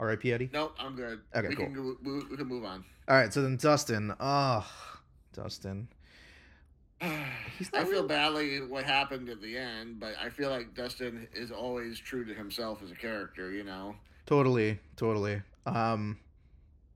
[0.00, 0.32] R.I.P.
[0.32, 0.50] Eddie?
[0.52, 1.20] Nope, I'm good.
[1.36, 1.66] Okay, we cool.
[1.66, 2.84] Can we, we can move on.
[3.06, 3.32] All right.
[3.32, 4.14] So then Dustin.
[4.18, 4.98] Ah,
[5.34, 5.88] Dustin.
[7.58, 10.74] He's I not feel really- badly what happened at the end, but I feel like
[10.74, 13.52] Dustin is always true to himself as a character.
[13.52, 13.94] You know,
[14.26, 15.42] Totally, totally.
[15.66, 16.18] Um,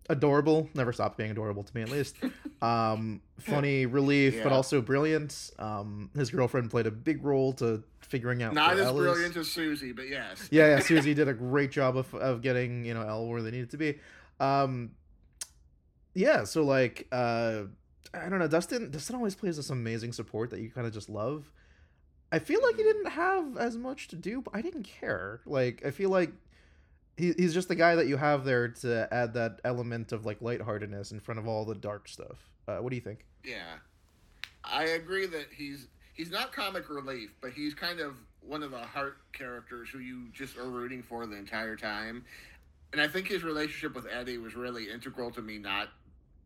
[0.08, 0.68] adorable.
[0.74, 2.16] Never stopped being adorable to me, at least.
[2.62, 5.50] Um, funny relief, but also brilliant.
[5.58, 9.94] Um, his girlfriend played a big role to figuring out Not as brilliant as Suzie,
[9.94, 10.48] but yes.
[10.50, 10.78] Yeah, yeah.
[10.78, 13.76] Suzie did a great job of of getting you know l where they needed to
[13.76, 13.98] be.
[14.40, 14.92] Um,
[16.14, 16.44] yeah.
[16.44, 17.64] So like, uh,
[18.14, 18.48] I don't know.
[18.48, 21.52] Dustin Dustin always plays this amazing support that you kind of just love.
[22.32, 25.40] I feel like he didn't have as much to do, but I didn't care.
[25.44, 26.32] Like, I feel like
[27.16, 30.40] he, he's just the guy that you have there to add that element of like
[30.40, 32.50] lightheartedness in front of all the dark stuff.
[32.66, 33.24] Uh, what do you think?
[33.44, 33.74] Yeah,
[34.64, 38.78] I agree that he's he's not comic relief, but he's kind of one of the
[38.78, 42.24] heart characters who you just are rooting for the entire time.
[42.92, 45.88] And I think his relationship with Eddie was really integral to me not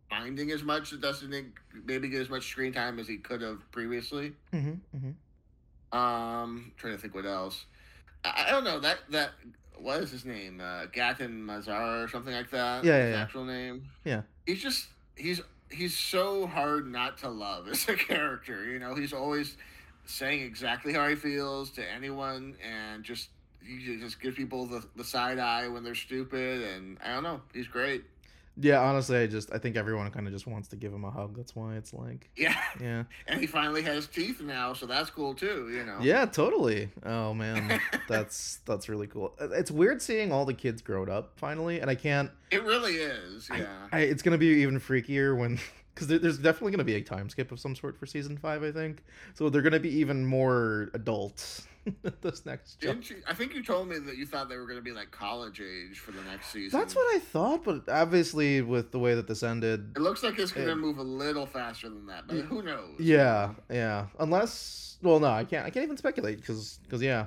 [0.09, 1.53] finding as much that didn't
[1.85, 4.33] maybe get as much screen time as he could have previously.
[4.53, 5.99] Mm-hmm, mm-hmm.
[5.99, 7.67] Um, trying to think what else.
[8.25, 9.33] I, I don't know that that
[9.81, 10.61] what is his name?
[10.61, 12.85] Uh, Gaten Mazar or something like that.
[12.85, 13.23] Yeah, his yeah.
[13.23, 13.89] Actual name.
[14.05, 14.23] Yeah.
[14.47, 14.87] He's just
[15.17, 18.65] he's he's so hard not to love as a character.
[18.65, 19.57] You know, he's always
[20.07, 23.29] saying exactly how he feels to anyone, and just
[23.63, 26.63] he just gives people the, the side eye when they're stupid.
[26.63, 28.05] And I don't know, he's great.
[28.61, 31.11] Yeah, honestly, I just I think everyone kind of just wants to give him a
[31.11, 31.37] hug.
[31.37, 33.05] That's why it's like, Yeah, yeah.
[33.27, 35.71] and he finally has teeth now, so that's cool too.
[35.73, 35.99] You know.
[36.01, 36.89] Yeah, totally.
[37.05, 39.35] Oh man, that's that's really cool.
[39.41, 42.31] Uh, It's weird seeing all the kids grown up finally, and I can't.
[42.51, 43.49] It really is.
[43.51, 43.87] I- Yeah.
[43.93, 45.59] I, it's gonna be even freakier when
[45.99, 48.63] because there, there's definitely gonna be a time skip of some sort for season five.
[48.63, 49.03] I think
[49.35, 49.51] so.
[49.51, 51.67] They're gonna be even more adult
[52.21, 52.81] this next.
[52.81, 53.17] Didn't you?
[53.27, 55.61] I think you told me that you thought they were going to be like college
[55.61, 56.79] age for the next season.
[56.79, 60.39] That's what I thought, but obviously with the way that this ended, It looks like
[60.39, 62.99] it's going to move a little faster than that, but who knows?
[62.99, 64.07] Yeah, yeah.
[64.19, 65.67] Unless, well, no, I can't.
[65.67, 67.27] I can't even speculate because, because yeah,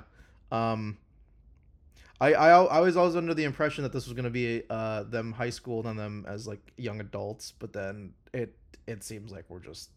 [0.52, 0.96] um,
[2.20, 5.32] I, I, I was always under the impression that this was gonna be uh them
[5.32, 8.54] high school and then them as like young adults, but then it
[8.86, 9.90] it seems like we're just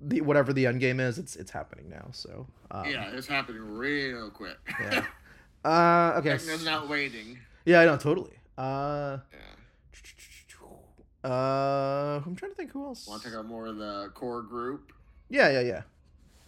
[0.00, 2.08] the whatever the end game is, it's it's happening now.
[2.12, 4.58] So um, Yeah, it's happening real quick.
[4.80, 5.04] yeah.
[5.64, 6.34] Uh, okay.
[6.34, 7.38] Vecna's not waiting.
[7.64, 8.34] Yeah, I know totally.
[8.58, 11.30] Uh, Yeah.
[11.30, 13.06] uh, I'm trying to think who else.
[13.08, 14.92] Want to check out more of the core group?
[15.30, 15.82] Yeah, yeah, yeah.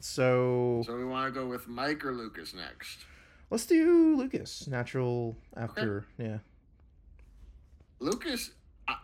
[0.00, 2.98] So So we want to go with Mike or Lucas next.
[3.48, 6.04] Let's do Lucas, natural after.
[6.18, 6.38] Yeah.
[8.00, 8.50] Lucas,
[8.86, 8.96] I,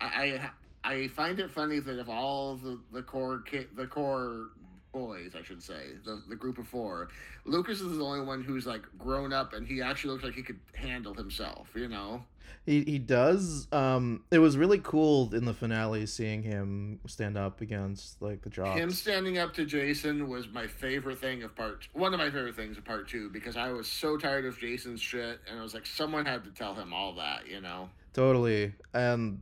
[0.00, 0.50] I,
[0.88, 4.48] I find it funny that of all the the core ki- the core
[4.90, 7.08] boys, I should say, the the group of four,
[7.44, 10.42] Lucas is the only one who's like grown up and he actually looks like he
[10.42, 11.68] could handle himself.
[11.74, 12.22] You know.
[12.64, 13.68] He he does.
[13.70, 18.48] Um, it was really cool in the finale seeing him stand up against like the
[18.50, 18.78] jocks.
[18.78, 21.86] Him standing up to Jason was my favorite thing of part.
[21.92, 25.02] One of my favorite things of part two because I was so tired of Jason's
[25.02, 27.46] shit, and I was like, someone had to tell him all that.
[27.46, 27.90] You know.
[28.14, 29.40] Totally, and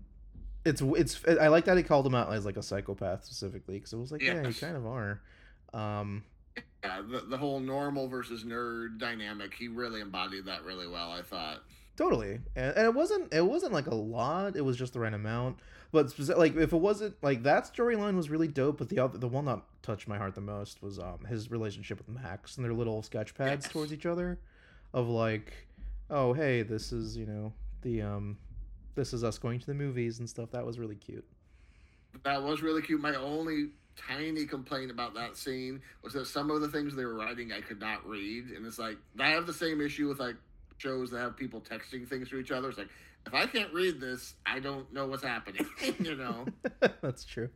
[0.66, 1.20] it's it's.
[1.40, 4.12] I like that he called him out as like a psychopath specifically because it was
[4.12, 5.20] like, yeah, you kind of are.
[5.72, 6.24] Um,
[6.85, 11.22] Yeah, the, the whole normal versus nerd dynamic, he really embodied that really well, I
[11.22, 11.62] thought.
[11.96, 14.57] Totally, and, and it wasn't it wasn't like a lot.
[14.57, 15.59] It was just the right amount.
[15.92, 18.76] But speci- like if it wasn't like that storyline was really dope.
[18.79, 21.98] But the other the one that touched my heart the most was um his relationship
[21.98, 23.72] with Max and their little sketch pads Yes.
[23.72, 24.38] towards each other,
[24.92, 25.52] of like,
[26.11, 27.52] oh hey, this is you know
[27.83, 28.37] the um
[28.96, 30.50] this is us going to the movies and stuff.
[30.50, 31.24] That was really cute.
[32.24, 33.00] That was really cute.
[33.00, 37.14] My only tiny complaint about that scene was that some of the things they were
[37.14, 38.50] writing I could not read.
[38.50, 40.37] And it's like, I have the same issue with like
[40.78, 42.68] shows that have people texting things to each other.
[42.68, 42.88] It's like,
[43.26, 45.66] if I can't read this, I don't know what's happening,
[45.98, 46.46] you know?
[47.00, 47.48] That's true.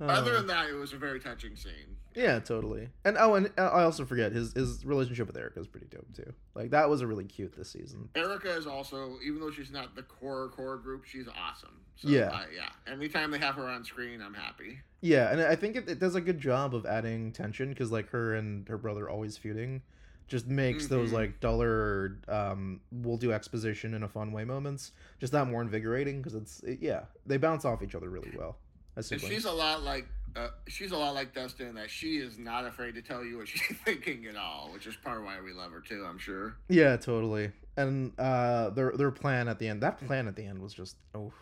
[0.00, 1.96] Other Uh, than that, it was a very touching scene.
[2.14, 2.88] yeah, totally.
[3.04, 6.12] And oh, and uh, I also forget his his relationship with Erica is pretty dope
[6.14, 6.32] too.
[6.54, 8.08] Like that was a really cute this season.
[8.16, 11.80] Erica is also, even though she's not the core core group, she's awesome.
[11.96, 12.30] So, Yeah.
[12.32, 12.70] I- yeah.
[12.92, 14.80] Anytime they have her on screen, I'm happy.
[15.00, 18.08] Yeah, and I think it, it does a good job of adding tension because like
[18.10, 19.82] her and her brother always feuding,
[20.26, 21.14] just makes those Mhm.
[21.14, 26.18] like duller um we'll do exposition in a fun way moments just that more invigorating
[26.22, 28.56] because it's it, yeah they bounce off each other really well
[28.96, 32.38] And she's a lot like uh, she's a lot like Dustin in that she is
[32.38, 35.40] not afraid to tell you what she's thinking at all, which is part of why
[35.40, 36.04] we love her too.
[36.08, 36.56] I'm sure.
[36.68, 37.52] Yeah, totally.
[37.76, 40.96] And uh their their plan at the end, that plan at the end was just
[41.14, 41.32] oh,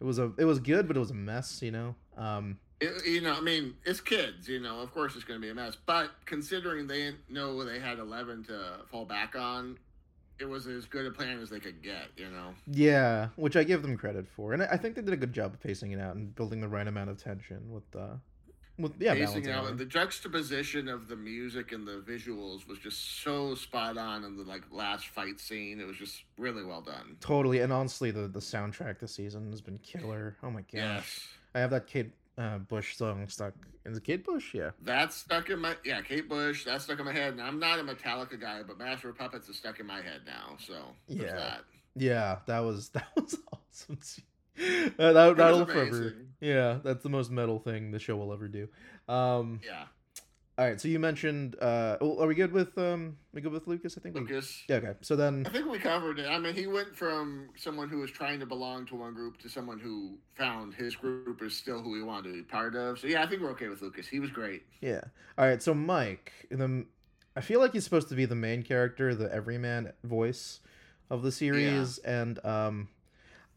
[0.00, 1.94] it was a it was good, but it was a mess, you know.
[2.16, 4.48] Um It- you know, I mean, it's kids.
[4.48, 5.76] You know, of course it's going to be a mess.
[5.86, 9.78] But considering they know they had Eleven to fall back on,
[10.42, 12.08] it was as good a plan as they could get.
[12.16, 12.54] You know.
[12.66, 15.32] yeah, which I give them credit for, and I I think they did a good
[15.32, 18.16] job of pacing it out and building the right amount of tension with uh
[18.78, 19.70] with yeah, pacing out out.
[19.70, 24.36] and the juxtaposition of the music and the visuals was just so spot on in
[24.36, 25.80] the like last fight scene.
[25.80, 27.16] It was just really well done.
[27.20, 30.36] Totally, and honestly, the the soundtrack this season has been killer.
[30.42, 31.28] Oh my gosh, Yes.
[31.54, 33.54] I have that Kate uh, Bush song stuck.
[33.84, 34.54] Is it Kate Bush?
[34.54, 34.70] Yeah.
[34.80, 36.64] That's stuck in my yeah, Kate Bush.
[36.64, 37.32] That's stuck in my head.
[37.32, 40.20] And I'm not a Metallica guy, but Master of Puppets is stuck in my head
[40.26, 40.56] now.
[40.64, 40.74] So
[41.08, 41.34] Yeah.
[41.34, 41.64] that.
[41.94, 43.98] Yeah, that was that was awesome.
[44.56, 46.14] That It that'll forever.
[46.40, 48.68] Yeah, that's the most metal thing the show will ever do.
[49.08, 49.84] Um, Yeah,
[50.58, 51.56] all right, so you mentioned.
[51.60, 53.16] Uh, oh, are we good with um?
[53.32, 53.96] We good with Lucas?
[53.96, 54.14] I think.
[54.14, 54.62] We, Lucas.
[54.68, 54.76] yeah.
[54.76, 54.92] Okay.
[55.00, 56.26] So then, I think we covered it.
[56.26, 59.48] I mean, he went from someone who was trying to belong to one group to
[59.48, 62.98] someone who found his group is still who he wanted to be part of.
[62.98, 64.06] So yeah, I think we're okay with Lucas.
[64.06, 64.62] He was great.
[64.82, 65.00] yeah.
[65.38, 65.62] All right.
[65.62, 66.84] So Mike, the
[67.34, 70.60] I feel like he's supposed to be the main character, the everyman voice
[71.08, 72.88] of the series, and um,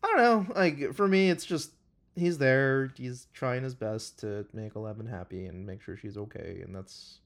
[0.01, 0.55] I don't know.
[0.55, 1.71] Like for me, it's just
[2.15, 2.91] he's there.
[2.97, 7.19] He's trying his best to make Eleven happy and make sure she's okay, and that's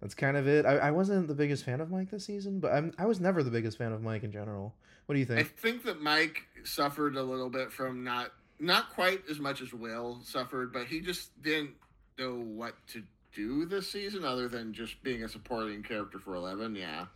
[0.00, 0.66] that's kind of it.
[0.66, 3.42] I, I wasn't the biggest fan of Mike this season, but I'm I was never
[3.42, 4.74] the biggest fan of Mike in general.
[5.06, 5.40] What do you think?
[5.40, 5.84] I think?
[5.84, 10.72] that Mike suffered a little bit from not not quite as much as Will suffered,
[10.72, 11.74] but he just didn't
[12.18, 13.02] know what to
[13.34, 16.74] do this season other than just being a supporting character for Eleven.
[16.74, 17.06] Yeah.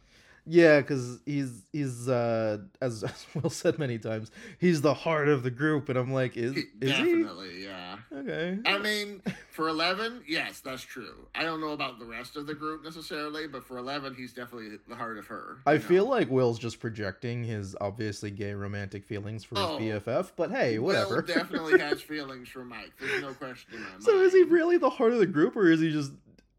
[0.49, 4.31] Yeah, because he's he's uh as, as Will said many times,
[4.61, 7.97] he's the heart of the group, and I'm like, is He- is Definitely, yeah.
[8.13, 8.59] Okay.
[8.65, 11.27] I mean, for Eleven, yes, that's true.
[11.35, 14.77] I don't know about the rest of the group necessarily, but for Eleven, he's definitely
[14.89, 15.57] the heart of her.
[15.67, 15.79] I know?
[15.81, 19.79] feel like Will's just projecting his obviously gay romantic feelings for his Oh.
[19.81, 21.17] BFF, but hey, whatever.
[21.17, 22.93] Will definitely has feelings for Mike.
[23.01, 24.03] There's no question in my mind.
[24.05, 26.13] so is he really the heart of the group, or is he just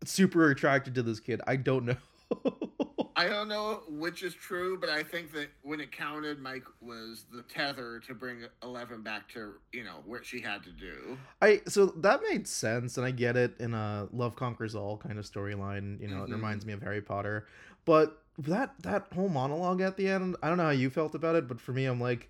[0.03, 1.39] super attracted to this kid?
[1.47, 1.95] I don't know.
[3.19, 7.25] I don't know which is true, but I think that when it counted, Mike was
[7.33, 11.17] the tether to bring Eleven back to you know what she had to do.
[11.41, 15.17] I so that made sense, and I get it in a love conquers all kind
[15.17, 15.99] of storyline.
[15.99, 16.33] You know, it Mhm.
[16.33, 17.47] reminds me of Harry Potter,
[17.85, 21.35] but that that whole monologue at the end, I don't know how you felt about
[21.35, 22.29] it, but for me, I'm like,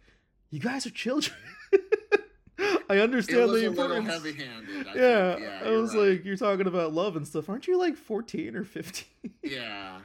[0.52, 1.36] you guys are children.
[2.90, 4.08] I It understand the importance.
[4.08, 4.88] heavy-handed.
[4.88, 5.46] I yeah, think.
[5.46, 6.12] yeah I was right.
[6.12, 7.50] like, you're talking about love and stuff.
[7.50, 9.34] Aren't you like 14 or 15?
[9.44, 10.00] yeah.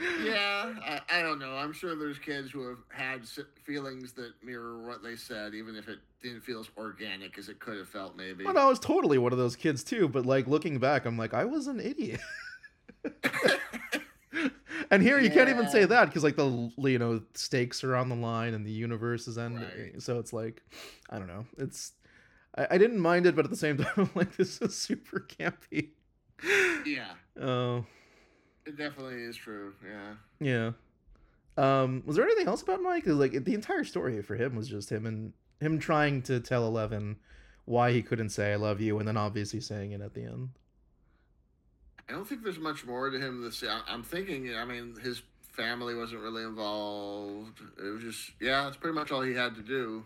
[0.00, 1.56] Yeah, I, I don't know.
[1.56, 3.28] I'm sure there's kids who have had
[3.64, 7.60] feelings that mirror what they said, even if it didn't feel as organic as it
[7.60, 8.44] could have felt, maybe.
[8.44, 10.08] Well, no, I was totally one of those kids too.
[10.08, 12.20] But like looking back, I'm like, I was an idiot.
[14.90, 18.08] and here you can't even say that because like the you know stakes are on
[18.08, 19.62] the line and the universe is ending.
[19.62, 20.02] Right.
[20.02, 20.62] So it's like,
[21.10, 21.44] I don't know.
[21.58, 21.92] It's
[22.56, 25.26] I, I didn't mind it, but at the same time, I'm like, this is super
[25.38, 25.90] campy.
[26.86, 27.84] yeah, Oh
[28.66, 29.74] it definitely is true.
[29.84, 30.14] Yeah.
[30.40, 30.72] yeah.
[31.56, 33.04] Um, was there anything else about Mike?
[33.06, 37.16] like the entire story for him was just him and him trying to tell Eleven
[37.64, 40.50] why he couldn't say "I love you" and then obviously saying it at the end.
[42.08, 43.42] I don't think there's much more to him.
[43.42, 44.54] This I'm thinking.
[44.54, 47.60] I mean, his family wasn't really involved.
[47.78, 48.64] It was just yeah.
[48.64, 50.04] That's pretty much all he had to do.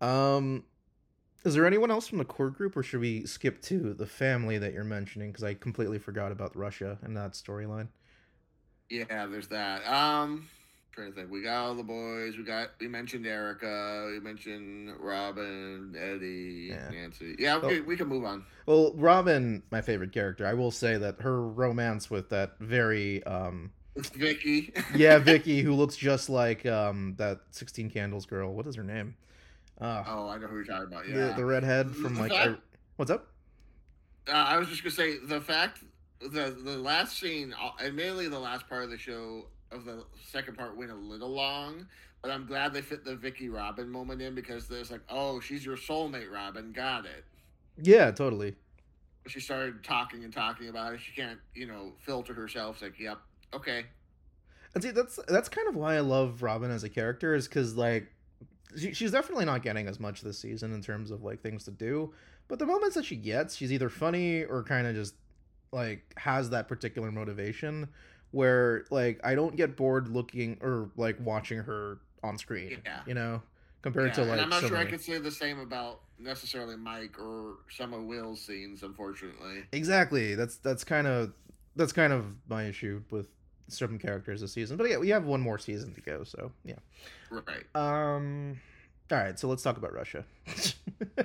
[0.00, 0.64] Um,
[1.44, 4.58] is there anyone else from the core group, or should we skip to the family
[4.58, 5.30] that you're mentioning?
[5.30, 7.88] Because I completely forgot about Russia and that storyline.
[8.90, 9.86] Yeah, there's that.
[9.86, 10.48] Um,
[10.92, 11.30] trying to think.
[11.30, 12.36] We got all the boys.
[12.36, 12.70] We got.
[12.80, 14.10] We mentioned Erica.
[14.12, 16.90] We mentioned Robin, Eddie, Yeah.
[16.90, 17.34] Nancy.
[17.38, 18.44] Yeah, okay, we can move on.
[18.66, 20.46] Well, Robin, my favorite character.
[20.46, 24.72] I will say that her romance with that very um It's Vicky.
[24.94, 28.52] yeah Vicky, who looks just like um that Sixteen Candles girl.
[28.54, 29.16] What is her name?
[29.82, 31.04] Uh, oh, I know who you're talking about.
[31.06, 31.32] the, Yeah.
[31.32, 32.56] the redhead from like That- I-
[32.96, 33.26] what's up?
[34.28, 35.82] Uh, I was just gonna say the fact
[36.20, 40.56] the the last scene, and mainly the last part of the show of the second
[40.56, 41.88] part went a little long,
[42.20, 45.64] but I'm glad they fit the Vicky Robin moment in because there's like, oh, she's
[45.64, 46.70] your soulmate, Robin.
[46.72, 47.24] Got it.
[47.78, 48.54] Yeah, totally.
[49.26, 51.00] She started talking and talking about it.
[51.00, 52.76] She can't, you know, filter herself.
[52.76, 53.18] It's like, yep,
[53.54, 53.86] okay.
[54.74, 57.74] And see, that's that's kind of why I love Robin as a character, is because
[57.76, 58.12] like
[58.76, 61.70] she, she's definitely not getting as much this season in terms of like things to
[61.70, 62.12] do.
[62.48, 65.14] But the moments that she gets, she's either funny or kind of just
[65.72, 67.88] like has that particular motivation
[68.30, 72.80] where like I don't get bored looking or like watching her on screen.
[72.84, 73.00] Yeah.
[73.06, 73.42] You know,
[73.82, 76.00] compared Yeah, to like and I'm not so sure I could say the same about
[76.18, 79.64] necessarily Mike or some of Will's scenes, unfortunately.
[79.72, 80.34] Exactly.
[80.34, 81.32] That's that's kind of
[81.76, 83.28] that's kind of my issue with
[83.68, 84.76] certain characters this season.
[84.76, 86.76] But yeah, we have one more season to go, so yeah.
[87.30, 87.64] Right.
[87.74, 88.60] Um.
[89.10, 90.24] All right, so let's talk about Russia.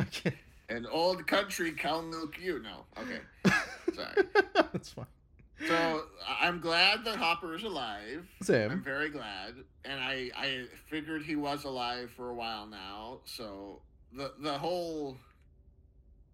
[0.00, 0.32] okay,
[0.70, 2.62] An old country cow milk you.
[2.62, 2.84] No.
[2.98, 3.20] Okay.
[3.94, 4.28] Sorry.
[4.54, 5.06] that's fine.
[5.66, 6.04] So
[6.40, 8.26] I'm glad that Hopper is alive.
[8.42, 8.70] Sam.
[8.70, 13.18] I'm very glad, and I I figured he was alive for a while now.
[13.26, 15.18] So the the whole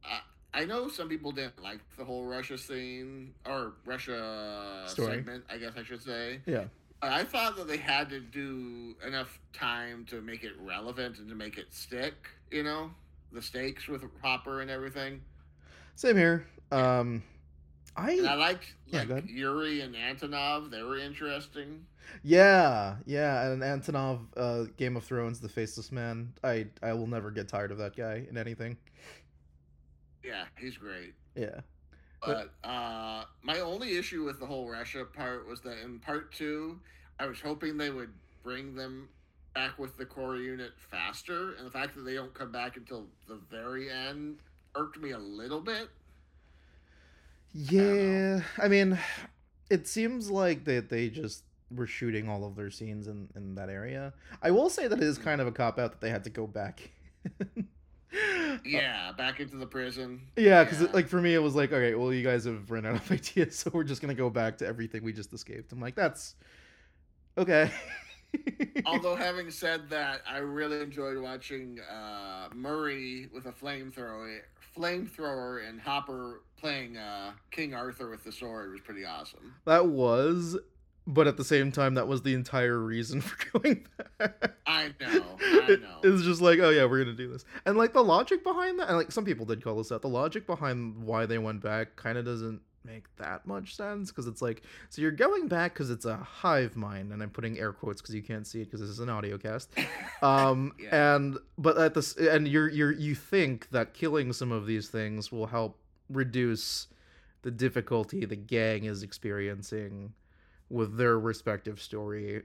[0.05, 0.21] I,
[0.57, 5.17] I know some people didn't like the whole Russia scene or Russia Story.
[5.17, 6.41] segment, I guess I should say.
[6.47, 6.65] Yeah.
[7.03, 11.35] I thought that they had to do enough time to make it relevant and to
[11.35, 12.15] make it stick.
[12.51, 12.91] You know,
[13.33, 15.21] the stakes with Hopper and everything.
[15.95, 16.47] Same here.
[16.73, 17.23] Um,
[17.97, 19.29] And I I liked like.
[19.29, 20.71] Yuri and Antonov.
[20.71, 21.85] They were interesting.
[22.23, 26.33] yeah yeah, and Antonov, uh, Game of Thrones, the Faceless Man.
[26.43, 28.77] I I will never get tired of that guy in anything.
[30.27, 31.15] Yeah, he's great.
[31.35, 31.61] Yeah.
[32.25, 36.81] But uh, my only issue with the whole Russia part was that in part two,
[37.21, 38.13] I was hoping they would
[38.43, 39.09] bring them
[39.55, 43.07] back with the core unit faster, and the fact that they don't come back until
[43.29, 44.39] the very end
[44.75, 45.89] irked me a little bit.
[47.55, 48.99] Yeah, I mean,
[49.71, 53.69] it seems like that they just were shooting all of their scenes in in that
[53.71, 54.13] area.
[54.43, 56.31] I will say that it is kind of a cop out that they had to
[56.31, 56.91] go back.
[58.65, 60.21] Yeah, back into the prison.
[60.37, 62.97] Yeah, because like for me, it was like, okay, well, you guys have run out
[62.97, 65.73] of ideas, so we're just gonna go back to everything we just escaped.
[65.73, 66.35] I'm like, that's
[67.37, 67.71] okay.
[68.87, 74.41] Although having said that, I really enjoyed watching uh, Murray with a flamethrower,
[74.77, 79.55] flamethrower, and Hopper playing uh, King Arthur with the sword was pretty awesome.
[79.65, 80.57] that was,
[81.07, 83.87] but at the same time, that was the entire reason for going
[84.19, 84.55] back.
[84.67, 86.01] I know, I know.
[86.03, 88.79] It was just like, oh yeah, we're gonna do this, and like the logic behind
[88.81, 90.03] that, and like some people did call this out.
[90.03, 94.29] The logic behind why they went back kind of doesn't make that much sense because
[94.29, 97.73] it's like, so you're going back because it's a hive mind, and I'm putting air
[97.73, 99.71] quotes because you can't see it because this is an audio cast.
[100.23, 101.17] Um, Yeah.
[101.17, 105.31] and but at this, and you're you're you think that killing some of these things
[105.33, 105.79] will help
[106.09, 106.87] reduce
[107.43, 110.13] the difficulty the gang is experiencing
[110.71, 112.43] with their respective story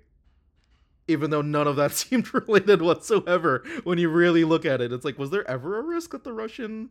[1.07, 5.05] even though none of that seemed related whatsoever when you really look at it it's
[5.05, 6.89] like was there ever a risk that the russian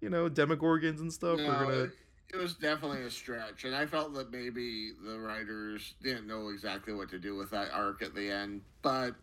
[0.00, 1.90] you know demogorgons and stuff were No, gonna it,
[2.32, 6.94] it was definitely a stretch, and I felt that maybe the writers didn't know exactly
[6.94, 8.62] what to do with that arc at the end.
[8.82, 9.14] But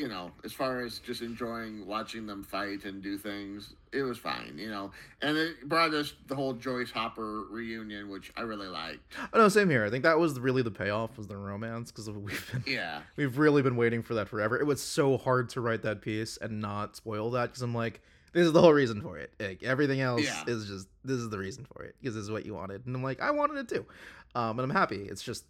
[0.00, 4.16] you know, as far as just enjoying watching them fight and do things, it was
[4.16, 4.54] fine.
[4.56, 4.90] You know,
[5.20, 9.00] and it brought us the whole Joyce Hopper reunion, which I really liked.
[9.34, 9.84] oh no same here.
[9.84, 13.36] I think that was really the payoff was the romance because we've been Yeah, we've
[13.38, 14.58] really been waiting for that forever.
[14.58, 18.00] It was so hard to write that piece and not spoil that because i'm like
[18.32, 19.32] this is the whole reason for it.
[19.40, 20.44] Like everything else Yeah.
[20.46, 22.86] is just this is the reason for it because this is what you wanted.
[22.86, 23.84] And i'm like i wanted it too.
[24.34, 25.02] Um and i'm happy.
[25.10, 25.44] It's just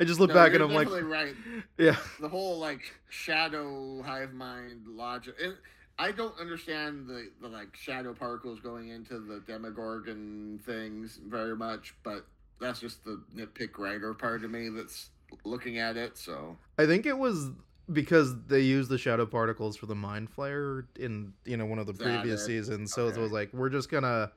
[0.00, 1.34] i just look No, back and i'm like right.
[1.78, 5.34] yeah The whole like shadow hive mind logic.
[5.42, 5.56] And
[5.98, 11.94] I don't understand the, the like shadow particles going into the Demogorgon things very much,
[12.02, 12.26] but
[12.60, 15.08] that's just the nitpick writer part of me that's
[15.44, 16.18] looking at it.
[16.18, 17.50] So I think it was
[17.92, 21.86] because they used the shadow particles for the mind flayer in you know one of
[21.86, 22.46] the That previous it?
[22.46, 22.92] seasons.
[22.92, 24.30] So it was like we're just gonna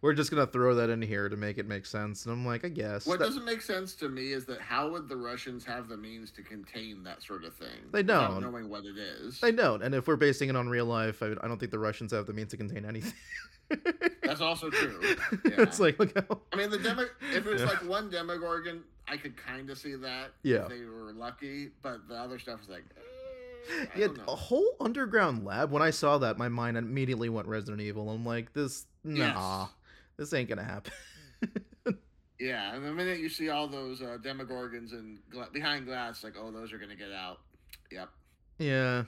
[0.00, 2.24] we're just gonna throw that in here to make it make sense.
[2.24, 4.90] And I'm like, I guess what That- doesn't make sense to me is that how
[4.90, 7.68] would the Russians have the means to contain that sort of thing?
[7.92, 8.42] They without don't.
[8.42, 9.40] knowing what it is.
[9.40, 9.82] they don't.
[9.82, 12.26] And if we're basing it on real life, I, I don't think the Russians have
[12.26, 13.12] the means to contain anything.
[14.22, 15.00] That's also true.
[15.44, 17.02] it's like look how I mean, the demo.
[17.32, 17.68] If it was Yeah.
[17.68, 20.30] like one Demogorgon, I could kind of see that.
[20.42, 20.62] Yeah.
[20.62, 22.84] If they were lucky, but the other stuff is like.
[22.96, 25.70] eh, I yeah, a whole underground lab.
[25.70, 28.08] When I saw that, my mind immediately went Resident Evil.
[28.08, 29.68] I'm like, this nah, Yes.
[30.18, 30.92] This ain't gonna happen.
[32.38, 36.34] Yeah, and the minute you see all those uh, Demogorgons and gla- behind glass, like,
[36.40, 37.40] oh, those are gonna get out.
[37.90, 38.08] Yep.
[38.58, 39.04] Yeah,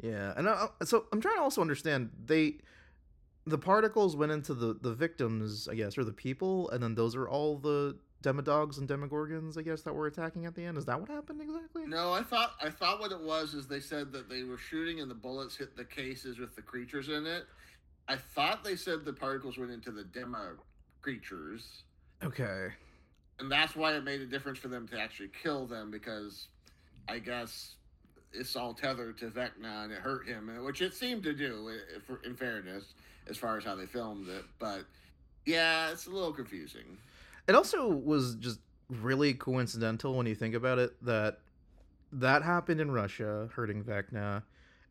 [0.00, 2.58] yeah, and I, so I'm trying to also understand they,
[3.46, 7.16] the particles went into the the victims, I guess, or the people, and then those
[7.16, 10.78] are all the demodogs and demogorgons, I guess, that were attacking at the end.
[10.78, 11.86] Is that what happened exactly?
[11.86, 15.00] No, I thought I thought what it was is they said that they were shooting
[15.00, 17.46] and the bullets hit the cases with the creatures in it.
[18.10, 20.56] I thought they said the particles went into the demo
[21.00, 21.84] creatures,
[22.24, 22.70] Okay.
[23.38, 26.48] and that's why it made a difference for them to actually kill them because
[27.08, 27.76] I guess
[28.32, 31.78] it's all tethered to Vecna and it hurt him, which it seemed to do,
[32.24, 32.94] in fairness,
[33.28, 34.44] as far as how they filmed it.
[34.58, 34.86] But
[35.46, 36.98] yeah, it's a little confusing.
[37.46, 38.58] It also was just
[38.88, 41.38] really coincidental when you think about it that
[42.12, 44.42] that happened in Russia, hurting Vecna,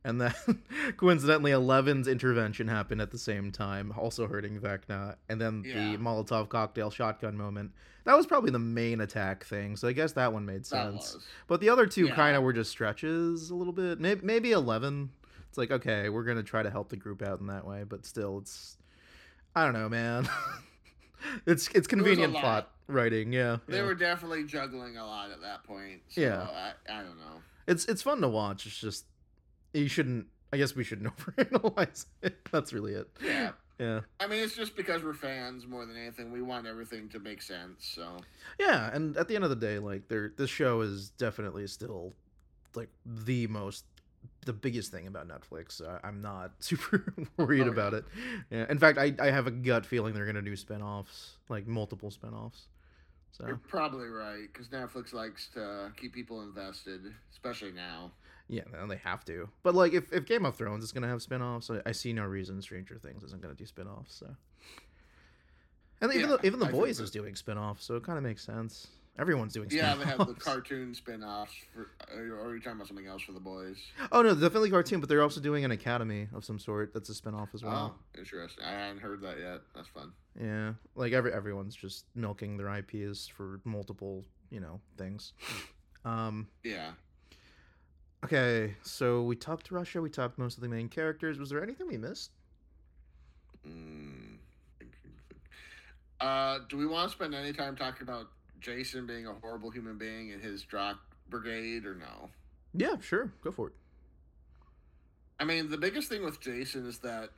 [0.04, 0.34] and then
[0.98, 5.74] coincidentally Eleven's intervention happened at the same time, also hurting Vecna, and then Yeah.
[5.92, 7.72] the Molotov cocktail shotgun moment.
[8.06, 11.18] That was probably the main attack thing, so I guess that one made sense.
[11.48, 12.16] But the other two Yeah.
[12.16, 14.00] kind of were just stretches a little bit.
[14.00, 15.12] Maybe, maybe Eleven.
[15.50, 18.06] It's like okay, we're gonna try to help the group out in that way, but
[18.06, 18.78] still, it's
[19.56, 20.30] I don't know, man.
[21.46, 22.42] it's it's convenient lot.
[22.42, 23.58] plot writing, yeah.
[23.68, 23.84] They yeah.
[23.86, 26.02] were definitely juggling a lot at that point.
[26.10, 26.42] So Yeah.
[26.42, 27.42] I, I don't know.
[27.68, 28.66] It's it's fun to watch.
[28.66, 29.06] It's just
[29.74, 32.38] you shouldn't I guess we shouldn't overanalyze it.
[32.52, 33.08] That's really it.
[33.24, 33.52] Yeah.
[33.80, 34.02] Yeah.
[34.20, 36.34] I mean, it's just because we're fans more than anything.
[36.34, 37.90] We want everything to make sense.
[37.96, 38.18] So
[38.60, 42.14] Yeah, and at the end of the day, like there this show is definitely still
[42.76, 43.86] like the most
[44.46, 45.82] the biggest thing about Netflix.
[45.82, 47.72] Uh, I'm not super worried yeah.
[47.72, 48.06] about it.
[48.52, 48.66] Yeah.
[48.70, 52.12] In fact, I I have a gut feeling they're going to do spin-offs, like multiple
[52.12, 52.68] spin-offs.
[53.32, 57.02] So, you're probably right because Netflix likes to keep people invested,
[57.32, 58.12] especially now.
[58.50, 59.48] Yeah, and they have to.
[59.64, 62.12] But like if if Game of Thrones is going to have spin-offs, I, I see
[62.12, 64.36] no reason Stranger Things isn't going to do spin-offs, so.
[66.02, 68.24] And even Yeah, the, even the I boys is doing spin-offs, so it kind of
[68.24, 68.88] makes sense.
[69.18, 70.00] Everyone's doing Yeah, spin-offs.
[70.00, 71.52] they have the cartoon spin-offs.
[71.74, 73.76] For, are you talking about something else for the boys?
[74.12, 77.14] Oh no, definitely cartoon, but they're also doing an academy of some sort that's a
[77.14, 77.98] spin-off as well.
[77.98, 78.64] Oh, interesting.
[78.64, 79.60] I hadn't heard that yet.
[79.76, 80.14] That's fun.
[80.42, 85.34] Yeah, like every everyone's just milking their IPs for multiple, you know, things.
[86.06, 86.92] Um, Yeah.
[88.24, 91.40] Okay, so we talked to Russia, we talked most of the main characters.
[91.40, 92.32] Was there anything we missed?
[93.68, 94.38] Mm.
[96.20, 98.28] Uh, do we want to spend any time talking about
[98.60, 100.98] Jason being a horrible human being and his Drock
[101.30, 102.30] brigade, or no?
[102.74, 103.74] Yeah, sure, go for it.
[105.40, 107.30] I mean, the biggest thing with Jason is that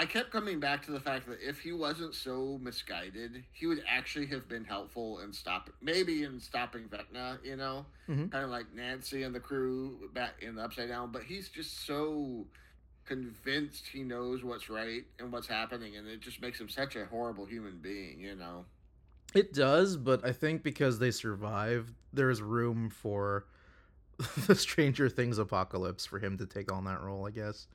[0.00, 3.84] I kept coming back to the fact that if he wasn't so misguided, he would
[3.86, 7.36] actually have been helpful in stop, maybe in stopping Vecna.
[7.44, 8.30] You know, Mhm.
[8.32, 11.12] kind of like Nancy and the crew back in the Upside Down.
[11.12, 12.46] But he's just so
[13.04, 17.04] convinced he knows what's right and what's happening, and it just makes him such a
[17.04, 18.20] horrible human being.
[18.20, 18.64] You know.
[19.34, 23.44] It does, but I think because they survived, there's room for
[24.46, 27.26] the Stranger Things apocalypse for him to take on that role.
[27.26, 27.66] I guess.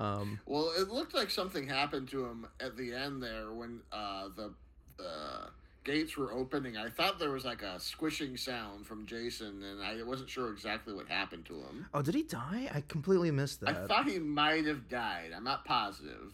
[0.00, 4.28] Um, Well, it looked like something happened to him at the end there when uh,
[4.34, 4.54] the
[4.96, 5.50] the
[5.84, 6.76] gates were opening.
[6.76, 10.92] I thought there was like a squishing sound from Jason, and I wasn't sure exactly
[10.94, 11.86] what happened to him.
[11.94, 12.70] oh, did he die?
[12.74, 13.68] I completely missed that.
[13.70, 15.30] I thought he might have died.
[15.36, 16.32] I'm not positive.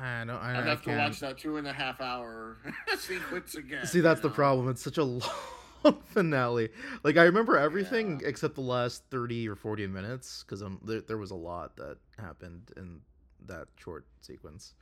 [0.00, 0.30] I don't.
[0.30, 2.56] I, I'd I have to watch that two and a half hour
[2.98, 3.84] sequence again.
[3.86, 4.34] See, that's you the know?
[4.34, 4.68] problem.
[4.70, 5.04] It's such a
[5.84, 6.70] long finale.
[7.04, 8.28] Like I remember everything Yeah.
[8.28, 11.98] except the last thirty or forty minutes because um, there, there was a lot that
[12.22, 13.00] happened in
[13.46, 14.74] that short sequence.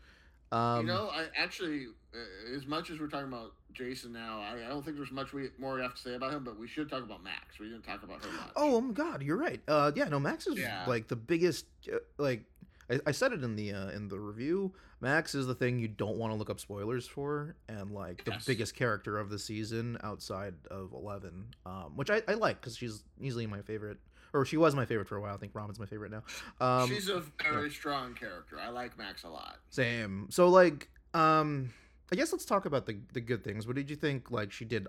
[0.53, 4.64] Um, you know, I actually, uh, as much as we're talking about Jason now, I,
[4.66, 6.43] I don't think there's much we, more we have to say about him.
[6.45, 7.59] But we should talk about Max.
[7.61, 8.53] We didn't talk about her much.
[8.57, 9.61] Oh my god, you're right.
[9.68, 10.84] Uh, yeah, no, Max is Yeah.
[10.86, 11.66] like the biggest.
[11.93, 12.45] Uh, like,
[12.91, 14.72] I, I said it in the uh, in the review.
[15.01, 18.32] Max is the thing you don't want to look up spoilers for, and like the
[18.32, 18.45] Yes.
[18.45, 23.05] biggest character of the season outside of Eleven, um, which I, I like because she's
[23.20, 23.99] easily my favorite,
[24.33, 25.35] or she was my favorite for a while.
[25.35, 26.22] I think Robin's my favorite now.
[26.61, 28.59] Um, She's a very strong character.
[28.61, 29.59] I like Max a lot.
[29.70, 30.26] same.
[30.31, 31.72] So like, um,
[32.12, 33.66] I guess let's talk about the the good things.
[33.66, 34.31] What did you think?
[34.31, 34.87] Like, she did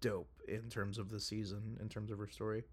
[0.00, 2.64] dope in terms of the season, in terms of her story.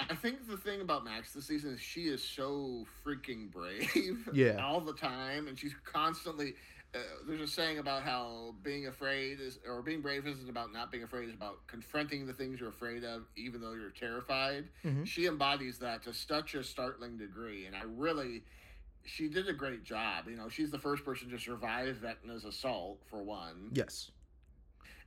[0.00, 4.28] I think the thing about Max this season is she is so freaking brave.
[4.32, 4.56] Yeah.
[4.64, 6.54] All the time, and she's constantly.
[6.94, 10.90] Uh, there's a saying about how being afraid is, or being brave isn't about not
[10.90, 11.28] being afraid.
[11.28, 14.68] It's about confronting the things you're afraid of, even though you're terrified.
[14.82, 15.06] Mhm.
[15.06, 18.44] She embodies that to such a startling degree, and I really.
[19.04, 20.28] She did a great job.
[20.28, 23.70] You know, she's the first person to survive Vecna's assault, for one.
[23.72, 24.10] Yes.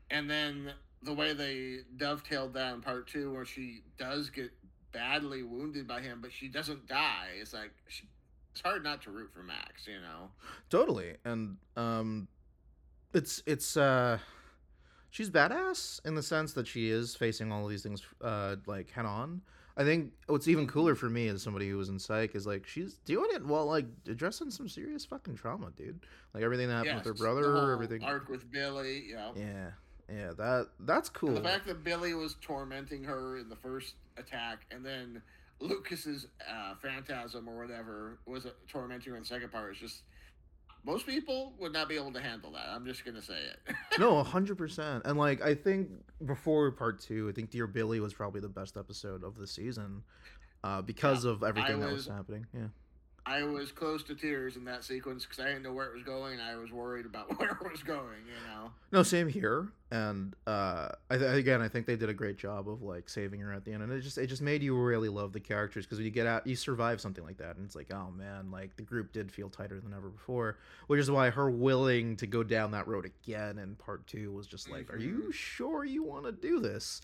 [0.09, 0.73] And then
[1.03, 4.51] the way they dovetailed that in part two, where she does get
[4.91, 7.29] badly wounded by him, but she doesn't die.
[7.39, 8.07] It's like she,
[8.51, 10.29] it's hard not to root for Max, you know.
[10.69, 12.27] totally and um
[13.13, 14.17] it's it's uh
[15.09, 18.89] she's badass in the sense that she is facing all of these things uh like
[18.91, 19.41] head on
[19.77, 22.65] i think what's even cooler for me as somebody who was in psych is like
[22.65, 25.99] she's doing it while like addressing some serious fucking trauma dude
[26.33, 29.31] like everything that happened with her brother everything arc with Billy, yeah.
[29.35, 29.69] yeah
[30.09, 33.95] yeah that that's cool And the fact that Billy was tormenting her in the first
[34.17, 35.21] attack, and then
[35.61, 40.01] Lucas's uh, phantasm or whatever was uh, tormenting in the second part is just.
[40.83, 42.65] Most people would not be able to handle that.
[42.69, 43.75] I'm just gonna say it.
[43.99, 45.89] no 100% and like i think
[46.25, 50.01] before part two i think dear billy was probably the best episode of the season
[50.63, 52.61] uh because of everything that was- happening yeah
[53.31, 56.03] I was close to tears in that sequence because I didn't know where it was
[56.03, 56.41] going.
[56.41, 58.25] I was worried about where it was going.
[58.25, 58.71] You know.
[58.91, 59.69] No, same here.
[59.89, 63.39] And uh, I th- again, I think they did a great job of like saving
[63.39, 65.85] her at the end, and it just it just made you really love the characters
[65.85, 68.51] because when you get out, you survive something like that, and it's like, oh man,
[68.51, 70.57] like the group did feel tighter than ever before,
[70.87, 74.45] which is why her willing to go down that road again in part two was
[74.45, 77.01] just like, are you sure you want to do this?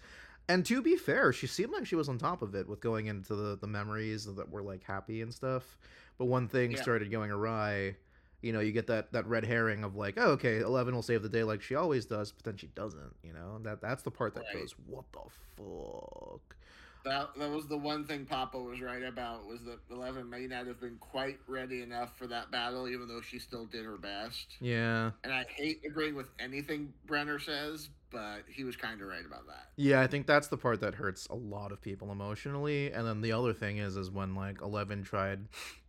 [0.49, 3.07] And to be fair, she seemed like she was on top of it with going
[3.07, 5.77] into the the memories that were like happy and stuff.
[6.17, 6.81] But one thing Yeah.
[6.81, 7.95] started going awry
[8.39, 11.23] you know, you get that that red herring of like, oh, okay, Eleven will save
[11.23, 13.15] the day like she always does, but then she doesn't.
[13.23, 14.61] You know, that that's the part that Right.
[14.61, 15.21] goes, what the
[15.57, 16.55] fuck?
[17.03, 20.67] That that was the one thing Papa was right about was that Eleven may not
[20.67, 24.57] have been quite ready enough for that battle, even though she still did her best.
[24.59, 25.11] Yeah.
[25.23, 29.47] And I hate agreeing with anything Brenner says, but he was kind of right about
[29.47, 29.69] that.
[29.77, 32.91] Yeah, I think that's the part that hurts a lot of people emotionally.
[32.91, 35.47] And then the other thing is, is when like Eleven tried,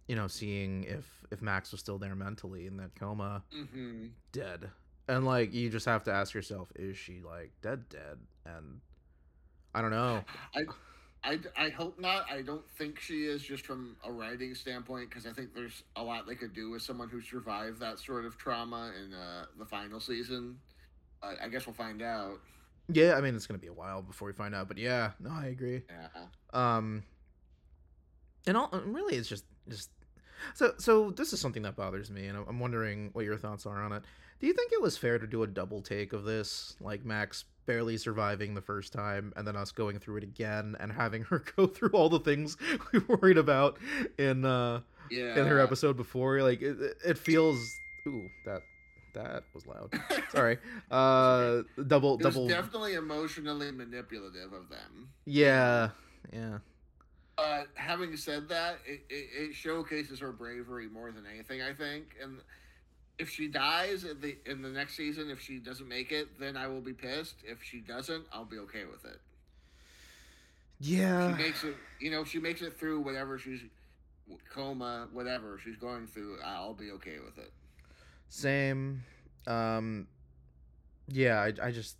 [0.09, 4.07] you know, seeing if if Max was still there mentally in that coma, Mm-hmm.
[4.33, 4.71] dead,
[5.07, 8.19] and like you just have to ask yourself, is she like dead, dead?
[8.47, 8.81] And
[9.75, 10.25] I don't know.
[10.55, 10.63] I,
[11.23, 12.27] I, I hope not.
[12.31, 16.03] I don't think she is just from a writing standpoint because I think there's a
[16.03, 19.67] lot they could do with someone who survived that sort of trauma in uh, the
[19.67, 20.59] final season.
[21.23, 22.39] Uh, I guess we'll find out.
[22.91, 25.31] Yeah, I mean it's gonna be a while before we find out, but yeah, no,
[25.31, 25.83] I agree.
[25.91, 26.09] Yeah.
[26.55, 27.03] Um,
[28.47, 29.91] and all and really, it's just just
[30.55, 31.11] so so.
[31.11, 34.03] This is something that bothers me, and I'm- wondering what your thoughts are on it.
[34.41, 37.45] Do you think it was fair to do a double take of this, like Max
[37.67, 41.43] barely surviving the first time, and then us going through it again, and having her
[41.57, 42.57] go through all the things
[42.93, 43.79] we worried about
[44.19, 44.81] in uh
[45.11, 45.39] Yeah.
[45.41, 46.43] in her episode before?
[46.43, 47.79] Like it, it- feels.
[48.07, 48.63] Ooh, that
[49.15, 49.93] that was loud.
[50.31, 50.59] Sorry.
[50.91, 52.47] Uh, double double.
[52.47, 55.09] definitely emotionally manipulative of them.
[55.25, 55.91] yeah,
[56.33, 56.59] yeah.
[57.39, 62.17] But having said that, it, it, it showcases her bravery more than anything, I think.
[62.21, 62.41] And
[63.17, 66.57] if she dies in the in the next season, if she doesn't make it, then
[66.57, 67.37] I will be pissed.
[67.45, 69.21] If she doesn't, I'll be okay with it.
[70.81, 71.37] Yeah.
[71.37, 73.61] She makes it, you know, she makes it through whatever she's
[74.53, 76.39] coma, whatever she's going through.
[76.45, 77.53] I'll be okay with it.
[78.31, 79.05] Same.
[79.47, 80.09] Um,
[81.07, 81.97] yeah, I, I just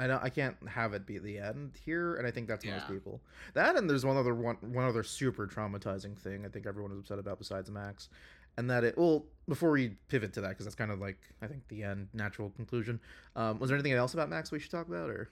[0.00, 2.88] I don't I can't have it be the end here, and I think that's most
[2.88, 3.20] people.
[3.52, 6.98] That and there's one other one one other super traumatizing thing I think everyone is
[6.98, 8.08] upset about besides Max,
[8.56, 11.46] and that it well before we pivot to that because that's kind of like I
[11.46, 12.98] think the end natural conclusion.
[13.36, 15.28] Um, was there anything else about Max we should talk about or?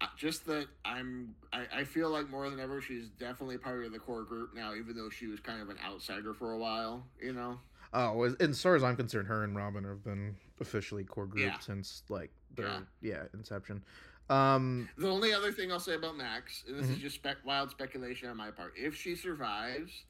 [0.00, 3.92] Uh, Just that I'm, I, I feel like more than ever she's definitely part of
[3.92, 7.06] the core group now, even though she was kind of an outsider for a while.
[7.20, 7.58] You know.
[7.96, 11.46] Oh, as, as far as I'm concerned, her and Robin have been officially core group
[11.46, 11.58] Yeah.
[11.60, 12.80] since like their Yeah.
[13.00, 13.82] yeah, inception.
[14.28, 16.92] Um, The only other thing I'll say about Max, and this Mhm.
[16.92, 20.04] is just spec- wild speculation on my part, if she survives,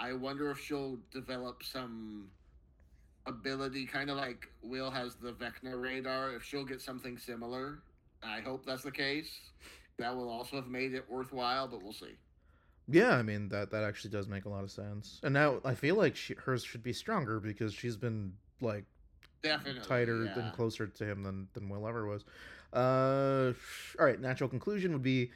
[0.00, 2.28] I wonder if she'll develop some
[3.26, 6.32] ability, kind of like Will has the Vecna radar.
[6.34, 7.82] If she'll get something similar,
[8.20, 9.52] I hope that's the case.
[9.98, 12.16] That will also have made it worthwhile, but we'll see.
[12.90, 15.20] Yeah, I mean that that actually does make a lot of sense.
[15.22, 18.84] And now I feel like she, hers should be stronger because she's been like
[19.42, 20.38] Definitely tighter yeah.
[20.38, 22.24] and closer to him than than Will ever was.
[22.72, 23.52] Uh,
[23.98, 24.20] all right.
[24.20, 25.30] Natural conclusion would be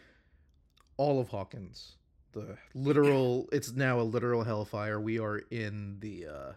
[0.97, 1.97] all of Hawkins.
[2.33, 3.49] The literal.
[3.53, 4.99] it's now a literal hellfire.
[5.01, 6.53] We are in the uh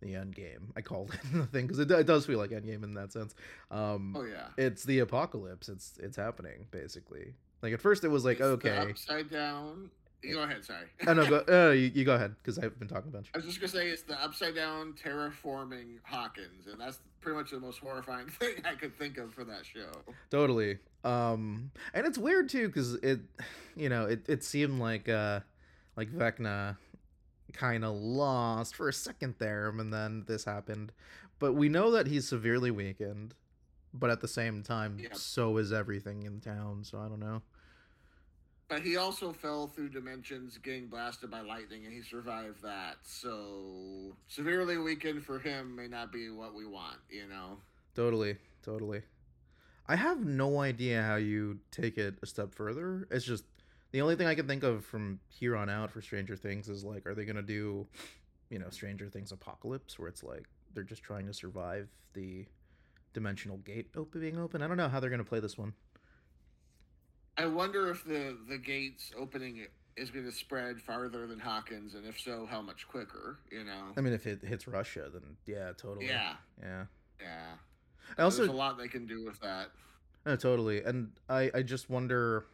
[0.00, 0.72] the end game.
[0.76, 3.12] I called it the thing because it, it does feel like end game in that
[3.12, 3.34] sense.
[3.70, 4.46] Um, Oh yeah.
[4.56, 5.68] it's the apocalypse.
[5.68, 7.34] It's it's happening basically.
[7.62, 8.76] Like at first it was like It's okay.
[8.90, 9.90] upside down.
[10.22, 10.64] You go ahead.
[10.64, 10.86] Sorry.
[11.06, 13.28] Oh no, go, uh, you, you go ahead because I've been talking a bunch.
[13.34, 17.50] I was just gonna say it's the upside down terraforming Hawkins, and that's pretty much
[17.50, 19.90] the most horrifying thing I could think of for that show.
[20.30, 20.78] Totally.
[21.04, 23.20] Um, and it's weird too because it,
[23.76, 25.40] you know, it, it seemed like uh,
[25.96, 26.76] like Vecna
[27.52, 30.92] kind of lost for a second there, and then this happened.
[31.38, 33.34] But we know that he's severely weakened.
[33.94, 35.08] But at the same time, Yeah.
[35.14, 36.84] so is everything in town.
[36.84, 37.40] So I don't know.
[38.68, 42.96] But he also fell through dimensions, getting blasted by lightning, and he survived that.
[43.02, 47.56] So severely weakened for him may not be what we want, you know.
[47.94, 49.02] Totally, totally.
[49.86, 53.08] I have no idea how you take it a step further.
[53.10, 53.44] It's just
[53.90, 56.84] the only thing I can think of from here on out for Stranger Things is
[56.84, 57.86] like, are they gonna do,
[58.50, 60.44] you know, Stranger Things Apocalypse, where it's like
[60.74, 62.44] they're just trying to survive the
[63.14, 64.60] dimensional gate open being open?
[64.60, 65.72] I don't know how they're gonna play this one.
[67.38, 69.66] I wonder if the the gates opening
[69.96, 73.92] is going to spread farther than Hawkins, and if so, how much quicker, you know.
[73.96, 76.06] I mean, if it hits Russia, then yeah, totally.
[76.06, 76.84] Yeah, yeah.
[77.20, 77.46] yeah.
[78.16, 79.68] I also There's a lot they can do with that.
[80.26, 80.82] No, totally.
[80.82, 82.46] And I, I just wonder.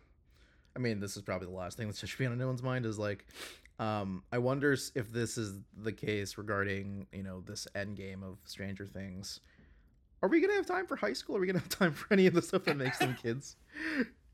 [0.77, 2.99] I mean, this is probably the last thing that should be on anyone's mind is
[2.99, 3.25] like,
[3.79, 8.39] um, I wonder if this is the case regarding you know this end game of
[8.45, 9.41] Stranger Things.
[10.23, 11.37] Are we gonna have time for high school?
[11.37, 13.57] Are we gonna have time for any of the stuff that makes them kids?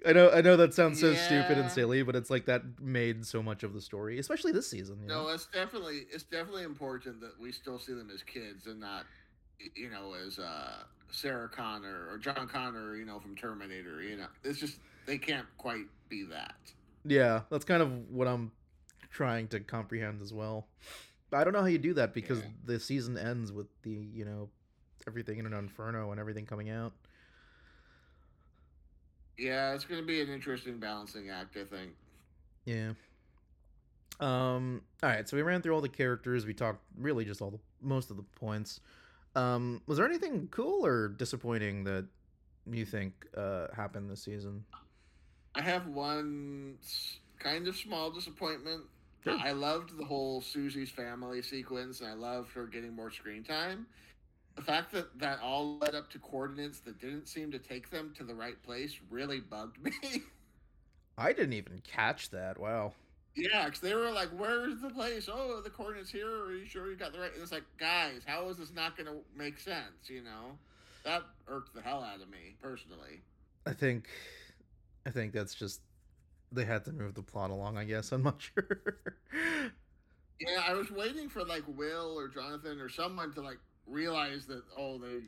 [0.07, 3.27] I know, I know that sounds so stupid and silly, but it's like that made
[3.27, 4.99] so much of the story, especially this season.
[5.03, 5.25] You know?
[5.25, 9.05] No, it's definitely it's definitely important that we still see them as kids and not,
[9.75, 14.03] you know, as uh, Sarah Connor or John Connor, you know, from Terminator.
[14.03, 16.55] You know, it's just they can't quite be that.
[17.05, 18.53] Yeah, that's kind of what I'm
[19.11, 20.67] trying to comprehend as well.
[21.33, 22.51] I don't know how you do that because Yeah.
[22.65, 24.51] the season ends with the, you know,
[25.07, 26.93] everything in an inferno and everything coming out.
[29.39, 31.93] Yeah, it's going to be an interesting balancing act, I think.
[32.65, 32.93] Yeah.
[34.21, 34.83] Um.
[35.03, 35.29] All right.
[35.29, 36.45] So we ran through all the characters.
[36.45, 38.81] We talked really just all the most of the points.
[39.35, 39.81] Um.
[39.87, 42.07] Was there anything cool or disappointing that
[42.71, 44.65] you think uh happened this season?
[45.55, 46.77] I have one
[47.39, 48.83] kind of small disappointment.
[49.25, 49.39] Sure.
[49.43, 53.87] I loved the whole Suzie's family sequence, and I loved her getting more screen time.
[54.57, 58.13] The fact that that all led up to coordinates that didn't seem to take them
[58.17, 59.93] to the right place really bugged me.
[61.19, 62.59] I didn't even catch that.
[62.59, 62.95] Wow.
[63.37, 65.29] yeah, because they were like, "Where's the place?
[65.33, 66.29] Oh, the coordinates here.
[66.47, 68.97] Are you sure you got the right?" And it's like, guys, how is this not
[68.97, 70.09] going to make sense?
[70.09, 70.59] You know,
[71.05, 73.23] that irked the hell out of me personally.
[73.67, 74.09] I think,
[75.07, 75.81] I think that's just
[76.53, 77.79] they had to move the plot along.
[77.79, 78.99] I guess I'm not sure.
[80.41, 84.63] Yeah, I was waiting for like Will or Jonathan or someone to like realize that
[84.79, 85.21] oh they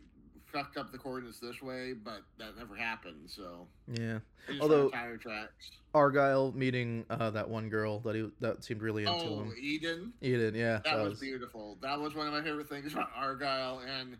[0.52, 3.28] fucked up the coordinates this way, but that never happened.
[3.28, 4.18] So yeah.
[4.60, 5.70] Although- tire tracks.
[5.94, 9.54] Argyle meeting uh that one girl that he that seemed really into Oh, him.
[9.60, 10.80] Eden, Eden, yeah.
[10.84, 11.76] that, was, beautiful.
[11.82, 14.16] That was one of my favorite things about Argyle, and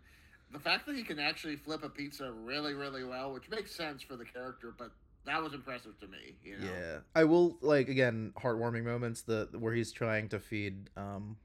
[0.51, 4.03] the fact that he can actually flip a pizza really, really well, which makes sense
[4.03, 4.91] for the character, but
[5.25, 6.35] that was impressive to me.
[6.43, 6.67] You know?
[6.71, 11.37] Yeah, I will like again heartwarming moments the where he's trying to feed um,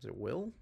[0.00, 0.52] is it Will?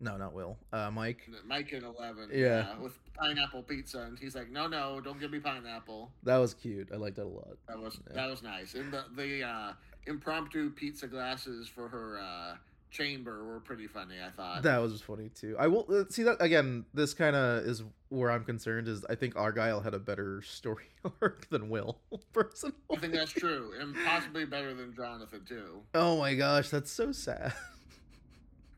[0.00, 0.56] No, not Will.
[0.72, 1.28] Uh, Mike.
[1.46, 2.78] Mike in Eleven, Yeah.
[2.78, 6.90] with pineapple pizza, and he's like, "No, no, don't give me pineapple." That was cute.
[6.92, 7.56] I liked that a lot.
[7.66, 8.14] That was Yeah.
[8.14, 9.72] that was nice, and the the uh,
[10.06, 12.56] impromptu pizza glasses for her uh,
[12.90, 14.14] chamber were pretty funny.
[14.24, 14.62] I thought.
[14.62, 15.56] That was funny too.
[15.58, 16.84] I will uh, see that again.
[16.94, 18.86] This kind of is where I'm concerned.
[18.88, 20.84] Is I think Argyle had a better story
[21.20, 21.98] arc than Will
[22.32, 22.76] personally.
[22.92, 25.82] I think that's true, and possibly better than Jonathan too.
[25.92, 27.52] Oh my gosh, that's so sad.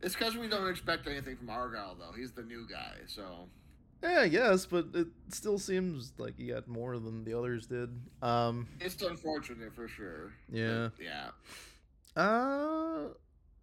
[0.02, 2.12] It's because we don't expect anything from Argyle, though.
[2.16, 3.48] He's the new guy, so
[4.02, 7.90] Yeah, I guess, but it still seems like he got more than the others did.
[8.22, 10.32] Um, it's unfortunate for sure.
[10.50, 10.88] yeah.
[10.96, 11.28] But, yeah.
[12.16, 13.08] Uh,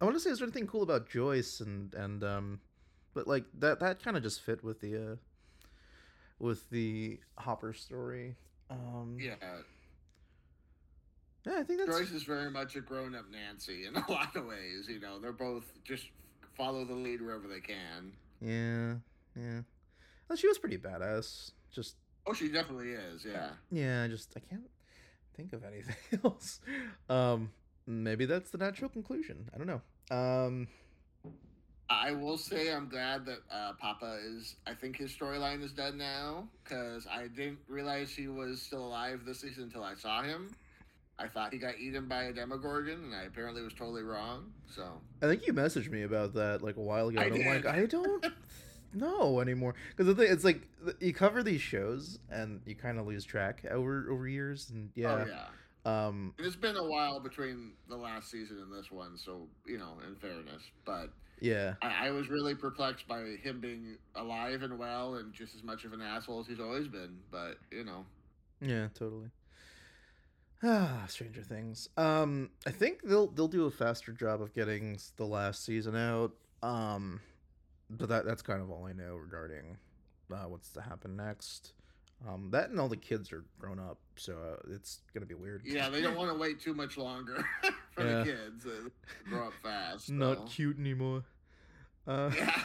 [0.00, 2.60] I want to say, is there anything cool about Joyce and and um,
[3.14, 5.16] but like that that kind of just fit with the uh,
[6.38, 8.36] with the Hopper story.
[8.70, 9.34] Um, Yeah.
[11.44, 14.46] yeah, I think that's Joyce is very much a grown-up Nancy in a lot of
[14.46, 14.86] ways.
[14.88, 16.04] You know, they're both just
[16.58, 18.12] follow the lead wherever they can.
[18.42, 18.94] yeah,
[19.40, 19.60] yeah.
[20.28, 21.52] Well, she was pretty badass.
[21.72, 21.94] Just
[22.26, 23.24] Oh, she definitely is.
[23.24, 23.50] Yeah.
[23.70, 24.68] yeah, I just I can't
[25.34, 25.94] think of anything
[26.24, 26.60] else.
[27.08, 27.50] Um,
[27.86, 29.48] maybe that's the natural conclusion.
[29.54, 29.80] I don't know.
[30.14, 30.68] Um,
[31.88, 34.56] I will say I'm glad that uh, Papa is.
[34.66, 39.20] I think his storyline is done now because I didn't realize he was still alive
[39.24, 40.54] this season until I saw him.
[41.18, 44.52] I thought he got eaten by a Demogorgon, and I apparently was totally wrong.
[44.68, 44.84] So
[45.22, 47.20] I think you messaged me about that like a while ago.
[47.20, 47.66] I and I'm like, did.
[47.66, 48.26] I don't
[48.94, 50.62] know anymore because the thing it's like
[51.00, 55.12] you cover these shows and you kind of lose track over over years and yeah,
[55.12, 59.18] oh yeah, um, and it's been a while between the last season and this one.
[59.18, 61.10] So you know, in fairness, but
[61.40, 65.62] yeah, I, I was really perplexed by him being alive and well and just as
[65.62, 67.18] much of an asshole as he's always been.
[67.30, 68.04] But you know,
[68.60, 69.30] yeah, totally.
[70.62, 71.88] Ah, Stranger Things.
[71.96, 76.32] Um, I think they'll they'll do a faster job of getting the last season out.
[76.62, 77.20] Um,
[77.90, 79.78] but that that's kind of all I know regarding
[80.32, 81.72] uh, what's to happen next.
[82.28, 85.62] Um, that and all the kids are grown up, so uh, it's gonna be weird.
[85.64, 87.44] yeah, they don't want to wait too much longer
[87.92, 88.18] for Yeah.
[88.18, 88.64] the kids.
[88.64, 90.10] They grow up fast.
[90.10, 90.44] not so.
[90.46, 91.22] cute anymore.
[92.08, 92.62] Uh, Yeah.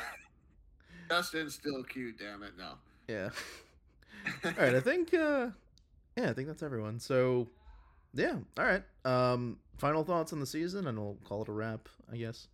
[1.10, 2.54] Dustin's still cute, damn it.
[2.58, 2.72] No.
[3.08, 3.30] yeah.
[4.46, 5.14] All right, I think.
[5.14, 5.50] Uh,
[6.18, 7.00] yeah, I think that's everyone.
[7.00, 7.50] So,
[8.14, 8.36] yeah.
[8.58, 8.84] All right.
[9.06, 11.90] Um, final thoughts on the season, and we'll call it a wrap.
[12.12, 12.48] I guess.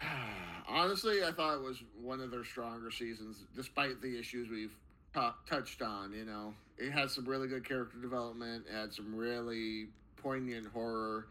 [0.68, 4.74] Honestly, I thought it was one of their stronger seasons, despite the issues we've
[5.14, 6.12] t- touched on.
[6.12, 11.26] You know, it had some really good character development, it had some really poignant horror,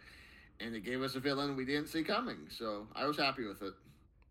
[0.60, 2.38] and it gave us a villain we didn't see coming.
[2.50, 3.74] So I was happy with it.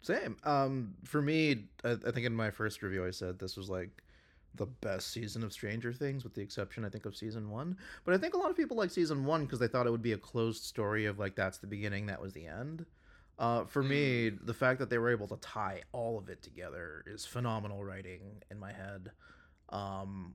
[0.02, 0.36] Same.
[0.44, 4.01] Um, for me, I, I think in my first review, I said this was like
[4.54, 7.76] the best season of Stranger Things, with the exception, I think, of season one.
[8.04, 10.02] But I think a lot of people like season one because they thought it would
[10.02, 12.84] be a closed story of like that's the beginning, that was the end.
[13.38, 17.02] Uh, for me, the fact that they were able to tie all of it together
[17.06, 19.10] is phenomenal writing in my head.
[19.70, 20.34] Um,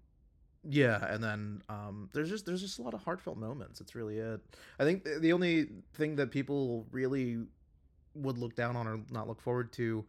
[0.67, 3.79] yeah, and then um, there's just there's just a lot of heartfelt moments.
[3.79, 4.41] It's really it.
[4.79, 7.37] I think the- the only thing that people really
[8.15, 10.03] would look down on or not look forward to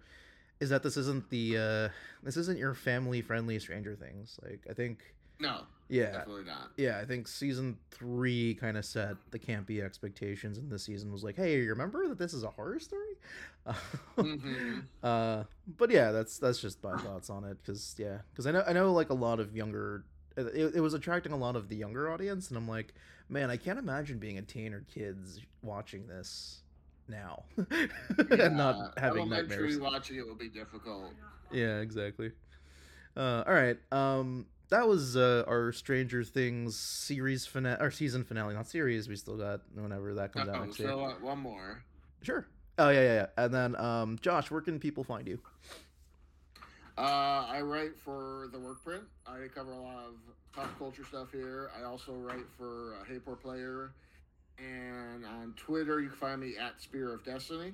[0.60, 1.88] is that this isn't the uh
[2.22, 4.38] this isn't your family friendly stranger things.
[4.42, 4.98] Like i think
[5.40, 6.12] No, yeah.
[6.12, 6.70] definitely not.
[6.76, 11.22] yeah i think season three kind of set the campy expectations and this season was
[11.24, 13.14] like hey you remember that this is a horror story?
[14.16, 15.44] Hmm uh
[15.76, 18.72] but yeah that's that's just my thoughts on it because yeah because i know i
[18.72, 20.04] know like a lot of younger
[20.36, 22.94] it, it was attracting a lot of the younger audience, and I'm like,
[23.28, 26.60] man, I can't imagine being a teen or kids watching this
[27.08, 29.78] now and not Yeah, having elementary nightmares.
[29.78, 31.12] watching it would be difficult.
[31.52, 32.32] Yeah, exactly.
[33.16, 33.78] Uh, all right.
[33.90, 39.08] Um, that was uh, our Stranger Things series finale or season finale, not series.
[39.08, 41.82] We still got whenever that comes out Oh, next so uh, one more.
[42.22, 42.46] Sure.
[42.78, 43.26] Oh yeah, yeah, yeah.
[43.44, 45.40] And then, um, Josh, where can people find you?
[46.96, 49.02] Uh, I write for the Workprint.
[49.26, 50.14] I cover a lot of
[50.52, 51.70] pop culture stuff here.
[51.78, 53.92] I also write for uh, Hey Poor Player,
[54.58, 57.72] and on Twitter you can find me at Spear of Destiny.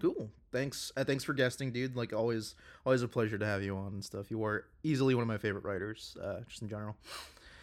[0.00, 0.30] Cool.
[0.52, 0.92] Thanks.
[0.96, 1.96] Uh, thanks for guesting, dude.
[1.96, 2.54] Like always,
[2.86, 4.30] always a pleasure to have you on and stuff.
[4.30, 6.96] You are easily one of my favorite writers, uh, just in general.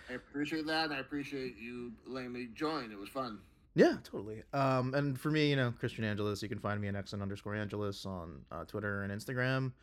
[0.10, 2.92] I appreciate that, and I appreciate you letting me join.
[2.92, 3.40] It was fun.
[3.74, 4.44] Yeah, totally.
[4.54, 7.56] Um, and for me, you know, Christian Angelus, you can find me at Exxon underscore
[7.56, 9.74] Angelus on uh, Twitter and Instagram.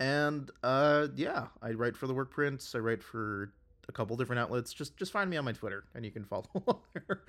[0.00, 2.74] And uh, yeah, I write for the Workprints.
[2.74, 3.52] I write for
[3.88, 4.72] a couple different outlets.
[4.72, 7.20] Just just find me on my Twitter and you can follow along there.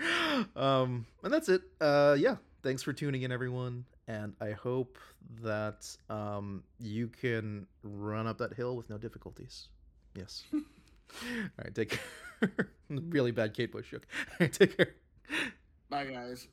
[0.55, 1.61] um, and that's it.
[1.79, 3.85] Uh, yeah, thanks for tuning in, everyone.
[4.07, 4.97] And I hope
[5.41, 9.67] that um, you can run up that hill with no difficulties.
[10.15, 10.43] Yes.
[10.53, 10.59] All
[11.63, 11.89] right, take
[12.41, 12.49] care.
[12.89, 14.07] really bad Kate Bush joke.
[14.31, 14.95] All right, take care.
[15.89, 16.47] Bye, guys.